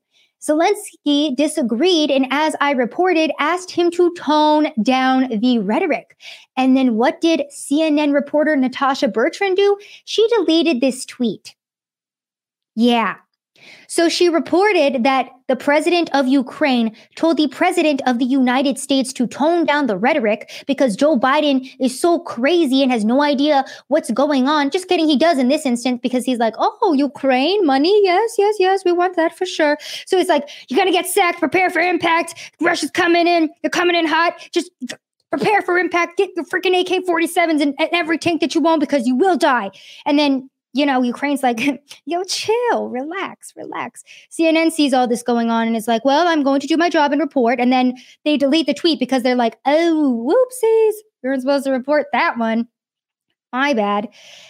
[0.45, 6.17] Zelensky disagreed and, as I reported, asked him to tone down the rhetoric.
[6.57, 9.77] And then what did CNN reporter Natasha Bertrand do?
[10.03, 11.55] She deleted this tweet.
[12.75, 13.15] Yeah,
[13.87, 19.11] so she reported that the president of Ukraine told the president of the United States
[19.13, 23.65] to tone down the rhetoric because Joe Biden is so crazy and has no idea
[23.89, 24.69] what's going on.
[24.69, 28.55] Just kidding, he does in this instance because he's like, oh, Ukraine, money, yes, yes,
[28.59, 29.77] yes, we want that for sure.
[30.05, 32.51] So it's like, you're going to get sacked, prepare for impact.
[32.61, 34.49] Russia's coming in, they're coming in hot.
[34.53, 34.71] Just
[35.29, 36.17] prepare for impact.
[36.17, 39.35] Get the freaking AK 47s in, in every tank that you want because you will
[39.35, 39.71] die.
[40.05, 41.59] And then you know, Ukraine's like,
[42.05, 44.03] yo, chill, relax, relax.
[44.31, 46.89] CNN sees all this going on and is like, well, I'm going to do my
[46.89, 47.59] job and report.
[47.59, 47.95] And then
[48.25, 50.93] they delete the tweet because they're like, oh, whoopsies.
[51.23, 52.67] You weren't supposed to report that one.
[53.53, 54.09] My bad.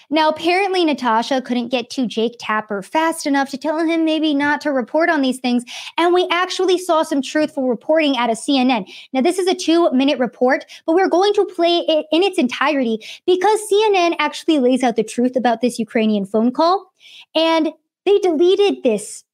[0.10, 4.62] Now, apparently, Natasha couldn't get to Jake Tapper fast enough to tell him maybe not
[4.62, 5.66] to report on these things.
[5.97, 8.89] And we actually saw some truthful reporting out of CNN.
[9.12, 12.38] Now, this is a two minute report, but we're going to play it in its
[12.38, 16.89] entirety because CNN actually lays out the truth about this Ukrainian phone call.
[17.36, 17.74] And
[18.06, 19.26] they deleted this,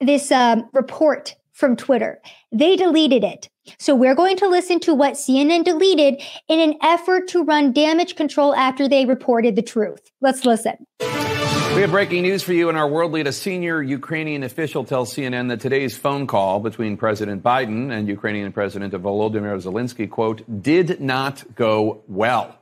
[0.00, 2.20] this um, report from Twitter.
[2.52, 3.48] They deleted it.
[3.78, 8.16] So we're going to listen to what CNN deleted in an effort to run damage
[8.16, 10.10] control after they reported the truth.
[10.20, 10.86] Let's listen.
[11.00, 13.26] We have breaking news for you in our world lead.
[13.26, 18.50] A senior Ukrainian official tells CNN that today's phone call between President Biden and Ukrainian
[18.50, 22.58] President Volodymyr Zelensky, quote, did not go well.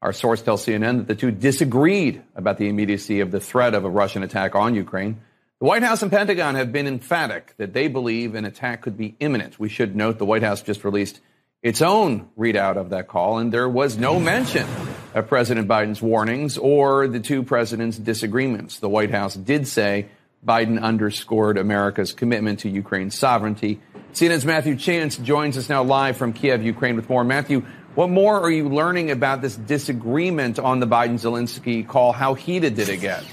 [0.00, 3.84] Our source tells CNN that the two disagreed about the immediacy of the threat of
[3.84, 5.20] a Russian attack on Ukraine.
[5.64, 9.16] The White House and Pentagon have been emphatic that they believe an attack could be
[9.18, 9.58] imminent.
[9.58, 11.20] We should note the White House just released
[11.62, 14.66] its own readout of that call, and there was no mention
[15.14, 18.78] of President Biden's warnings or the two presidents' disagreements.
[18.78, 20.08] The White House did say
[20.46, 23.80] Biden underscored America's commitment to Ukraine's sovereignty.
[24.12, 27.24] CNN's Matthew Chance joins us now live from Kiev, Ukraine, with more.
[27.24, 32.12] Matthew, what more are you learning about this disagreement on the Biden Zelensky call?
[32.12, 33.24] How heated did it get?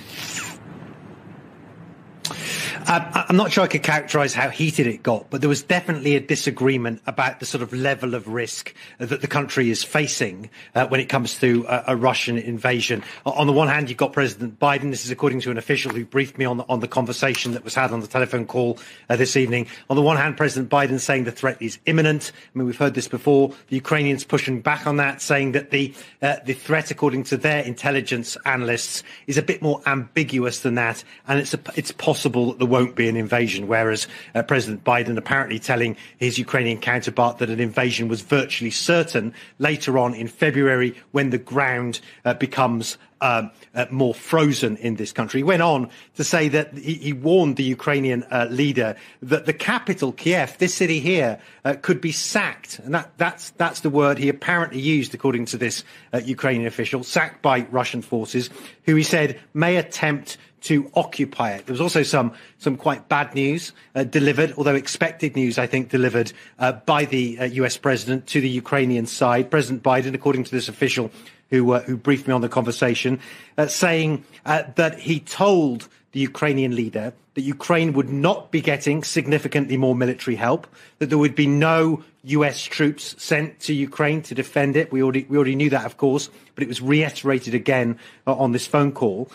[2.91, 6.17] Uh, I'm not sure I could characterize how heated it got, but there was definitely
[6.17, 10.87] a disagreement about the sort of level of risk that the country is facing uh,
[10.87, 13.01] when it comes to a, a, Russian invasion.
[13.25, 14.91] On the one hand, you've got President Biden.
[14.91, 17.63] This is according to an official who briefed me on the, on the conversation that
[17.63, 18.77] was had on the telephone call
[19.09, 19.67] uh, this evening.
[19.89, 22.33] On the one hand, President Biden saying the threat is imminent.
[22.53, 23.53] I mean, we've heard this before.
[23.69, 27.63] The Ukrainians pushing back on that, saying that the uh, the threat, according to their
[27.63, 32.59] intelligence analysts, is a bit more ambiguous than that, and it's a, it's possible that
[32.59, 37.51] the won't be an invasion, whereas uh, President Biden apparently telling his Ukrainian counterpart that
[37.51, 43.51] an invasion was virtually certain later on in February when the ground uh, becomes um,
[43.75, 45.41] uh, more frozen in this country.
[45.41, 49.53] He went on to say that he, he warned the Ukrainian uh, leader that the
[49.53, 52.79] capital, Kiev, this city here, uh, could be sacked.
[52.79, 57.03] And that, that's, that's the word he apparently used, according to this uh, Ukrainian official,
[57.03, 58.49] sacked by Russian forces,
[58.85, 61.65] who he said may attempt to occupy it.
[61.65, 65.89] There was also some some quite bad news uh, delivered, although expected news, I think,
[65.89, 67.77] delivered uh, by the uh, U.S.
[67.77, 69.49] president to the Ukrainian side.
[69.51, 71.11] President Biden, according to this official
[71.49, 73.19] who uh, who briefed me on the conversation,
[73.57, 79.03] uh, saying uh, that he told the Ukrainian leader that Ukraine would not be getting
[79.03, 80.67] significantly more military help,
[80.99, 84.91] that there would be no US troops sent to Ukraine to defend it.
[84.91, 87.97] We already, we already knew that, of course, but it was reiterated again
[88.27, 89.31] uh, on this phone call.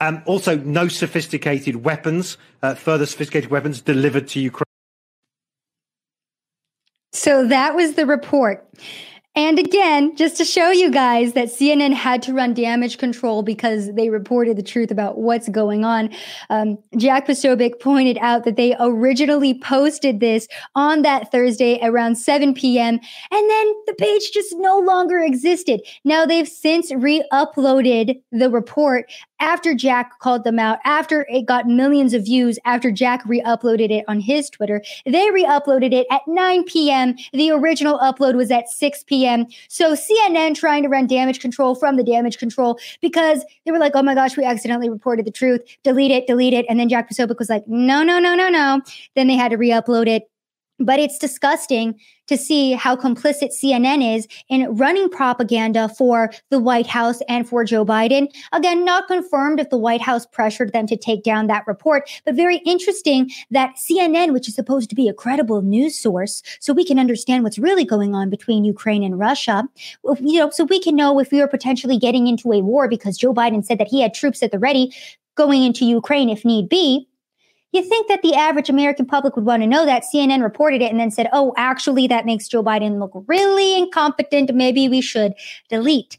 [0.00, 4.64] Um, also, no sophisticated weapons, uh, further sophisticated weapons delivered to Ukraine.
[7.12, 8.66] So that was the report.
[9.36, 13.94] And again, just to show you guys that CNN had to run damage control because
[13.94, 16.10] they reported the truth about what's going on.
[16.50, 22.54] Um, Jack Posobiec pointed out that they originally posted this on that Thursday around 7
[22.54, 22.98] p.m.
[23.30, 25.80] and then the page just no longer existed.
[26.04, 32.14] Now they've since re-uploaded the report after Jack called them out, after it got millions
[32.14, 34.82] of views, after Jack re-uploaded it on his Twitter.
[35.06, 37.16] They re-uploaded it at 9 p.m.
[37.32, 39.46] The original upload was at 6 p.m p.m.
[39.68, 43.92] So CNN trying to run damage control from the damage control because they were like,
[43.94, 45.60] oh my gosh, we accidentally reported the truth.
[45.84, 46.64] Delete it, delete it.
[46.68, 48.80] And then Jack Posobiec was like, no, no, no, no, no.
[49.14, 50.30] Then they had to re upload it
[50.80, 51.94] but it's disgusting
[52.26, 57.64] to see how complicit CNN is in running propaganda for the White House and for
[57.64, 58.28] Joe Biden.
[58.52, 62.36] Again, not confirmed if the White House pressured them to take down that report, but
[62.36, 66.84] very interesting that CNN, which is supposed to be a credible news source, so we
[66.84, 69.68] can understand what's really going on between Ukraine and Russia,
[70.20, 73.18] you know, so we can know if we are potentially getting into a war because
[73.18, 74.94] Joe Biden said that he had troops at the ready
[75.34, 77.08] going into Ukraine if need be.
[77.72, 80.90] You think that the average American public would want to know that CNN reported it
[80.90, 84.52] and then said, oh, actually, that makes Joe Biden look really incompetent.
[84.52, 85.34] Maybe we should
[85.68, 86.18] delete.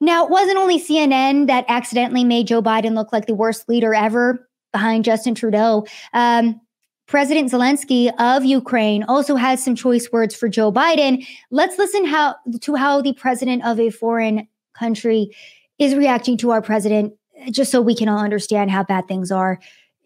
[0.00, 3.94] Now, it wasn't only CNN that accidentally made Joe Biden look like the worst leader
[3.94, 5.86] ever behind Justin Trudeau.
[6.12, 6.60] Um,
[7.06, 11.26] President Zelensky of Ukraine also has some choice words for Joe Biden.
[11.50, 14.46] Let's listen how to how the president of a foreign
[14.78, 15.30] country
[15.78, 17.14] is reacting to our president,
[17.50, 19.58] just so we can all understand how bad things are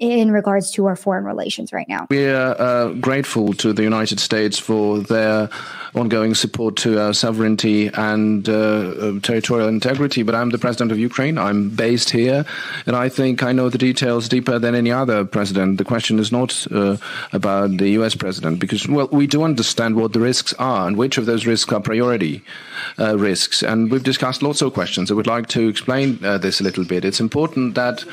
[0.03, 2.09] in regards to our foreign relations right now.
[2.11, 5.49] We are uh, grateful to the United States for their
[5.95, 10.25] ongoing support to our sovereignty and uh, uh, territorial integrity.
[10.25, 11.39] But I'm the president of Ukraine.
[11.39, 12.45] I'm based here,
[12.85, 15.79] and I think I know the details deeper than any other president.
[15.79, 16.97] The question is not uh,
[17.33, 18.17] about the U.S.
[18.17, 21.73] president because, well, we do understand what the risks are and which of those risks
[21.73, 22.43] are priority
[22.99, 23.63] uh, risks.
[23.63, 25.13] And we've discussed lots of questions.
[25.13, 27.05] I would like to explain uh, this a little bit.
[27.05, 28.05] It's important that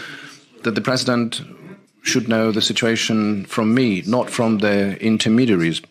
[0.64, 1.42] that the president
[2.02, 5.82] should know the situation from me, not from the intermediaries.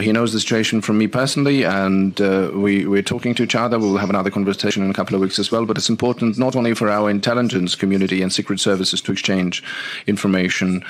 [0.00, 3.78] He knows the situation from me personally, and uh, we, we're talking to each other.
[3.78, 5.66] We'll have another conversation in a couple of weeks as well.
[5.66, 9.62] But it's important not only for our intelligence community and secret services to exchange
[10.06, 10.84] information.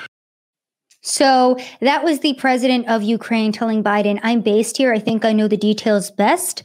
[1.01, 4.93] So that was the president of Ukraine telling Biden, I'm based here.
[4.93, 6.63] I think I know the details best.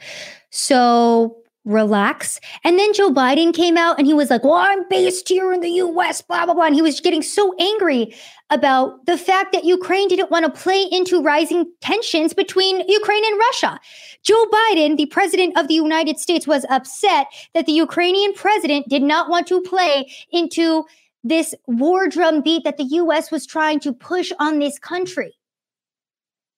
[0.50, 2.40] So relax.
[2.64, 5.60] And then Joe Biden came out and he was like, Well, I'm based here in
[5.60, 6.64] the US, blah, blah, blah.
[6.64, 8.14] And he was getting so angry
[8.50, 13.38] about the fact that Ukraine didn't want to play into rising tensions between Ukraine and
[13.38, 13.78] Russia.
[14.22, 19.02] Joe Biden, the president of the United States, was upset that the Ukrainian president did
[19.02, 20.84] not want to play into
[21.24, 25.34] this war drum beat that the US was trying to push on this country.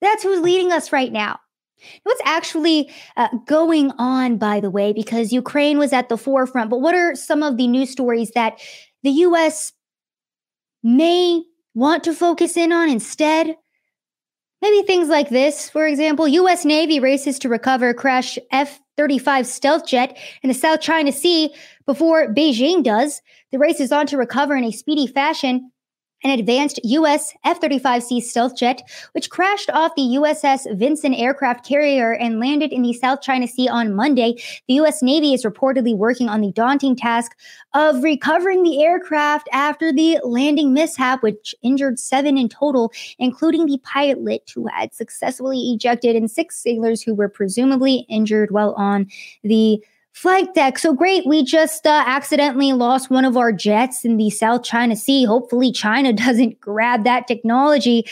[0.01, 1.41] That's who's leading us right now.
[2.03, 6.81] What's actually uh, going on, by the way, because Ukraine was at the forefront, but
[6.81, 8.59] what are some of the news stories that
[9.03, 9.73] the US
[10.83, 11.43] may
[11.75, 13.57] want to focus in on instead?
[14.63, 19.87] Maybe things like this, for example, US Navy races to recover crash F 35 stealth
[19.87, 21.55] jet in the South China Sea
[21.87, 23.23] before Beijing does.
[23.51, 25.71] The race is on to recover in a speedy fashion
[26.23, 27.33] an advanced U.S.
[27.45, 32.83] F 35C stealth jet, which crashed off the USS Vinson aircraft carrier and landed in
[32.83, 34.41] the South China Sea on Monday.
[34.69, 35.03] The U.S.
[35.03, 37.37] Navy is reportedly working on the daunting task
[37.75, 43.79] of recovering the aircraft after the landing mishap, which injured seven in total, including the
[43.79, 49.07] pilot who had successfully ejected and six sailors who were presumably injured while on
[49.43, 49.83] the
[50.21, 50.79] flight deck.
[50.79, 51.27] So great.
[51.27, 55.25] We just uh, accidentally lost one of our jets in the South China Sea.
[55.25, 58.05] Hopefully, China doesn't grab that technology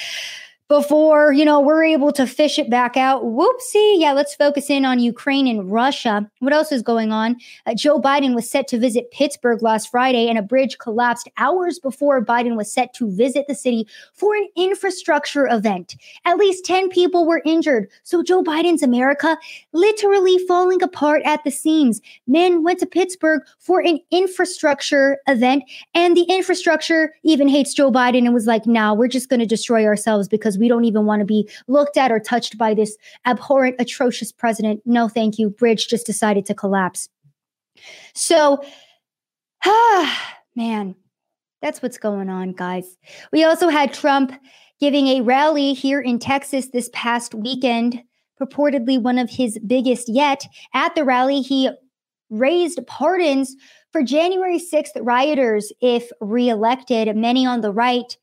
[0.69, 3.25] before, you know, we're able to fish it back out.
[3.25, 3.99] Whoopsie.
[3.99, 6.31] Yeah, let's focus in on Ukraine and Russia.
[6.41, 7.37] What else is going on?
[7.64, 11.79] Uh, Joe Biden was set to visit Pittsburgh last Friday, and a bridge collapsed hours
[11.79, 15.97] before Biden was set to visit the city for an infrastructure event.
[16.27, 17.89] At least 10 people were injured.
[18.03, 19.39] So Joe Biden's America
[19.73, 22.03] literally falling apart at the seams.
[22.27, 25.64] Men went to Pittsburgh for an infrastructure event,
[25.95, 29.47] and the infrastructure even hates Joe Biden and was like, nah, we're just going to
[29.47, 32.96] destroy ourselves because we don't even want to be looked at or touched by this
[33.26, 34.80] abhorrent, atrocious president.
[34.84, 35.50] No, thank you.
[35.50, 37.09] Bridge just decided to collapse.
[38.14, 38.62] So,
[39.64, 40.94] ah, man,
[41.62, 42.96] that's what's going on, guys.
[43.32, 44.32] We also had Trump
[44.80, 48.02] giving a rally here in Texas this past weekend,
[48.40, 50.46] purportedly one of his biggest yet.
[50.72, 51.70] At the rally, he
[52.30, 53.56] raised pardons
[53.92, 57.14] for January 6th rioters if reelected.
[57.16, 58.16] Many on the right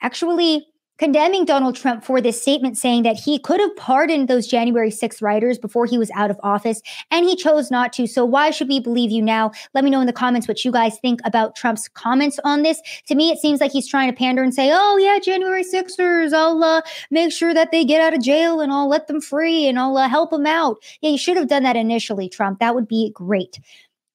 [0.00, 0.66] actually
[0.98, 5.20] condemning Donald Trump for this statement saying that he could have pardoned those January 6th
[5.20, 6.80] rioters before he was out of office,
[7.10, 8.06] and he chose not to.
[8.06, 9.50] So, why should we believe you now?
[9.74, 12.80] Let me know in the comments what you guys think about Trump's comments on this.
[13.06, 16.32] To me, it seems like he's trying to pander and say, oh, yeah, January 6ers,
[16.32, 19.66] I'll uh, make sure that they get out of jail and I'll let them free
[19.66, 20.82] and I'll uh, help them out.
[21.00, 22.60] Yeah, you should have done that initially, Trump.
[22.60, 23.58] That would be great.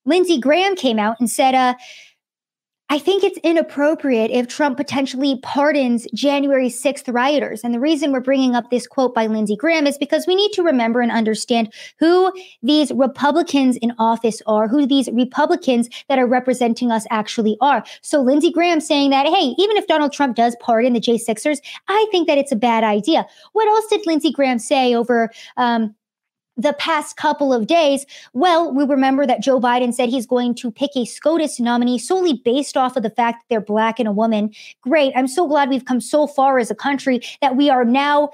[0.06, 1.76] Lindsey Graham came out and said, uh,
[2.92, 7.64] I think it's inappropriate if Trump potentially pardons January 6th rioters.
[7.64, 10.52] And the reason we're bringing up this quote by Lindsey Graham is because we need
[10.54, 12.34] to remember and understand who
[12.64, 17.84] these Republicans in office are, who these Republicans that are representing us actually are.
[18.02, 21.60] So Lindsey Graham saying that, hey, even if Donald Trump does pardon the J6ers,
[21.90, 23.28] I think that it's a bad idea.
[23.54, 25.94] What else did Lindsey Graham say over um,
[26.60, 30.72] the past couple of days, well, we remember that Joe Biden said he's going to
[30.72, 34.12] pick a SCOTUS nominee solely based off of the fact that they're black and a
[34.12, 34.53] woman.
[34.82, 35.14] Great.
[35.16, 38.32] I'm so glad we've come so far as a country that we are now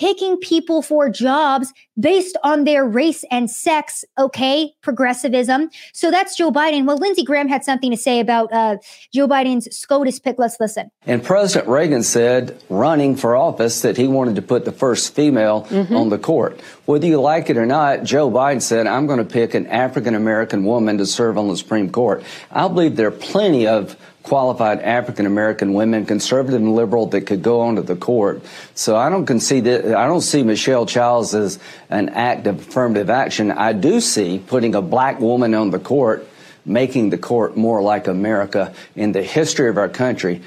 [0.00, 4.02] picking people for jobs based on their race and sex.
[4.18, 5.68] Okay, progressivism.
[5.92, 6.86] So that's Joe Biden.
[6.86, 8.78] Well, Lindsey Graham had something to say about uh,
[9.12, 10.38] Joe Biden's SCOTUS pick.
[10.38, 10.90] Let's listen.
[11.06, 15.64] And President Reagan said, running for office, that he wanted to put the first female
[15.64, 15.94] mm-hmm.
[15.94, 16.58] on the court.
[16.86, 20.14] Whether you like it or not, Joe Biden said, I'm going to pick an African
[20.14, 22.24] American woman to serve on the Supreme Court.
[22.50, 27.42] I believe there are plenty of qualified African American women, conservative and liberal, that could
[27.42, 28.42] go onto the court.
[28.74, 31.58] So I don't concede that, I don't see Michelle Childs as
[31.88, 33.50] an act of affirmative action.
[33.50, 36.28] I do see putting a black woman on the court,
[36.64, 38.74] making the court more like America.
[38.94, 40.42] In the history of our country,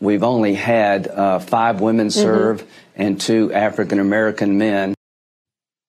[0.00, 2.20] we've only had uh, five women mm-hmm.
[2.20, 3.02] serve mm-hmm.
[3.02, 4.94] and two African American men.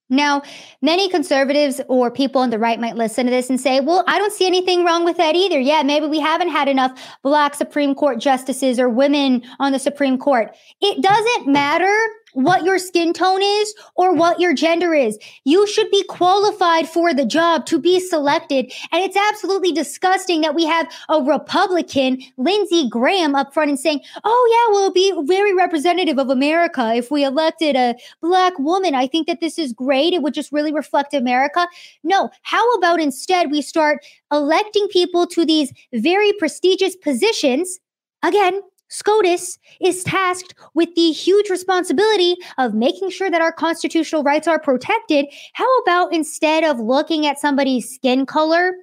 [0.10, 0.44] Now,
[0.82, 4.20] many conservatives or people on the right might listen to this and say, well, I
[4.20, 5.60] don't see anything wrong with that either.
[5.60, 10.18] Yeah, maybe we haven't had enough black Supreme Court justices or women on the Supreme
[10.18, 10.56] Court.
[10.82, 11.98] It doesn't matter
[12.34, 15.18] what your skin tone is or what your gender is.
[15.46, 18.72] You should be qualified for the job to be selected.
[18.92, 24.02] And it's absolutely disgusting that we have a Republican, Lindsey Graham, up front and saying,
[24.24, 28.96] oh, yeah, well, it'll be very representative of America if we elected a black woman.
[28.96, 30.14] I think that this is great.
[30.14, 31.68] It would just really reflect America.
[32.04, 37.80] No, how about instead we start electing people to these very prestigious positions?
[38.24, 38.62] Again,
[38.94, 44.60] SCOTUS is tasked with the huge responsibility of making sure that our constitutional rights are
[44.60, 45.26] protected.
[45.54, 48.74] How about instead of looking at somebody's skin color,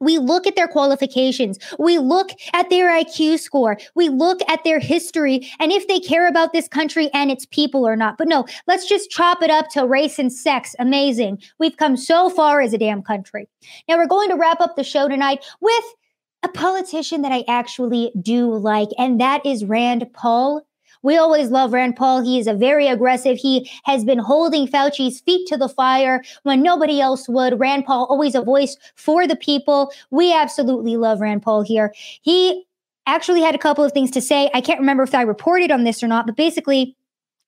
[0.00, 1.58] we look at their qualifications.
[1.78, 3.76] We look at their IQ score.
[3.94, 7.86] We look at their history and if they care about this country and its people
[7.86, 8.16] or not.
[8.16, 10.74] But no, let's just chop it up to race and sex.
[10.78, 11.42] Amazing.
[11.60, 13.48] We've come so far as a damn country.
[13.86, 15.84] Now we're going to wrap up the show tonight with
[16.42, 20.62] a politician that I actually do like, and that is Rand Paul.
[21.02, 22.22] We always love Rand Paul.
[22.22, 23.36] He is a very aggressive.
[23.36, 27.58] He has been holding Fauci's feet to the fire when nobody else would.
[27.58, 29.92] Rand Paul, always a voice for the people.
[30.10, 31.92] We absolutely love Rand Paul here.
[32.22, 32.64] He
[33.06, 34.48] actually had a couple of things to say.
[34.54, 36.96] I can't remember if I reported on this or not, but basically,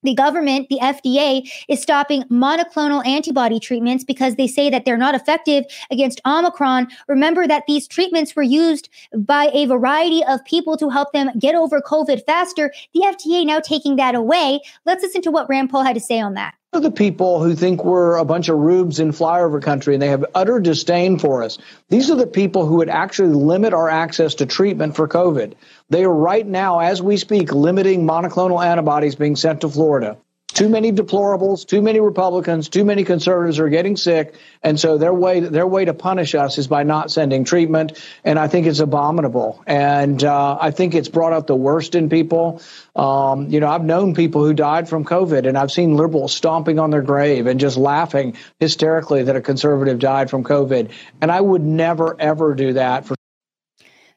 [0.05, 5.15] the government, the FDA, is stopping monoclonal antibody treatments because they say that they're not
[5.15, 6.89] effective against Omicron.
[7.09, 11.55] Remember that these treatments were used by a variety of people to help them get
[11.55, 12.73] over COVID faster.
[12.93, 14.61] The FDA now taking that away.
[14.85, 17.55] Let's listen to what Rand Paul had to say on that are the people who
[17.55, 21.43] think we're a bunch of rubes in flyover country and they have utter disdain for
[21.43, 21.59] us.
[21.89, 25.55] These are the people who would actually limit our access to treatment for COVID.
[25.91, 30.17] They are right now, as we speak, limiting monoclonal antibodies being sent to Florida.
[30.55, 35.13] Too many deplorables, too many Republicans, too many conservatives are getting sick, and so their
[35.13, 38.01] way their way to punish us is by not sending treatment.
[38.23, 42.09] And I think it's abominable, and uh, I think it's brought out the worst in
[42.09, 42.63] people.
[42.95, 46.79] Um, you know, I've known people who died from COVID, and I've seen liberals stomping
[46.79, 50.93] on their grave and just laughing hysterically that a conservative died from COVID.
[51.21, 53.17] And I would never ever do that for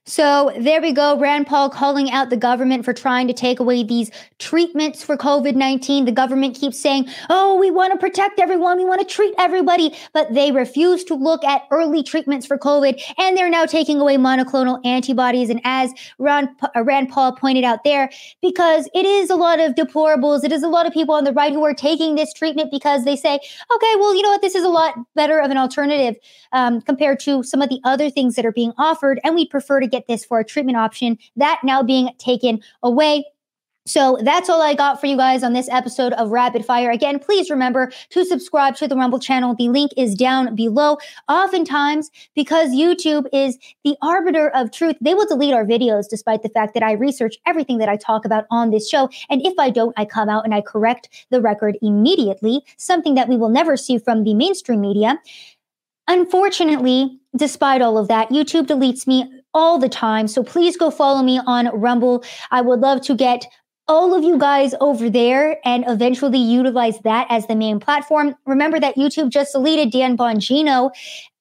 [0.07, 1.19] so there we go.
[1.19, 5.53] Rand Paul calling out the government for trying to take away these treatments for COVID
[5.53, 6.05] 19.
[6.05, 8.77] The government keeps saying, oh, we want to protect everyone.
[8.77, 9.93] We want to treat everybody.
[10.13, 13.01] But they refuse to look at early treatments for COVID.
[13.17, 15.49] And they're now taking away monoclonal antibodies.
[15.49, 18.09] And as Rand, uh, Rand Paul pointed out there,
[18.41, 21.33] because it is a lot of deplorables, it is a lot of people on the
[21.33, 23.35] right who are taking this treatment because they say,
[23.75, 24.41] okay, well, you know what?
[24.41, 26.15] This is a lot better of an alternative
[26.53, 29.19] um, compared to some of the other things that are being offered.
[29.25, 31.17] And we prefer to get get this for a treatment option.
[31.35, 33.25] That now being taken away.
[33.85, 36.91] So that's all I got for you guys on this episode of Rapid Fire.
[36.91, 39.55] Again, please remember to subscribe to the Rumble channel.
[39.55, 40.97] The link is down below.
[41.29, 46.49] Oftentimes, because YouTube is the arbiter of truth, they will delete our videos despite the
[46.49, 49.09] fact that I research everything that I talk about on this show.
[49.29, 53.29] And if I don't, I come out and I correct the record immediately, something that
[53.29, 55.17] we will never see from the mainstream media.
[56.09, 60.27] Unfortunately, despite all of that, YouTube deletes me all the time.
[60.27, 62.23] So please go follow me on Rumble.
[62.51, 63.43] I would love to get
[63.87, 68.35] all of you guys over there and eventually utilize that as the main platform.
[68.45, 70.91] Remember that YouTube just deleted Dan Bongino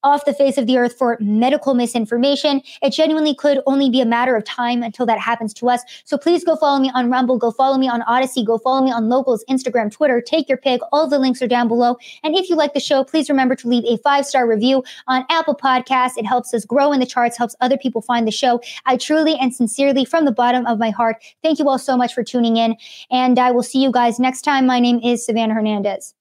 [0.07, 2.63] off the face of the earth for medical misinformation.
[2.81, 5.83] It genuinely could only be a matter of time until that happens to us.
[6.05, 8.93] So please go follow me on Rumble, go follow me on Odysee, go follow me
[8.93, 10.81] on Locals, Instagram, Twitter, take your pick.
[10.93, 11.97] All the links are down below.
[12.23, 15.27] And if you like the show, please remember to leave a five star review on
[15.29, 16.17] Apple Podcasts.
[16.17, 18.61] It helps us grow in the charts, helps other people find the show.
[18.87, 22.15] I truly and sincerely, from the bottom of my heart, thank you all so much
[22.15, 22.77] for tuning in.
[23.11, 24.67] And I will see you guys next time.
[24.67, 26.16] My name is Savannah Hernandez.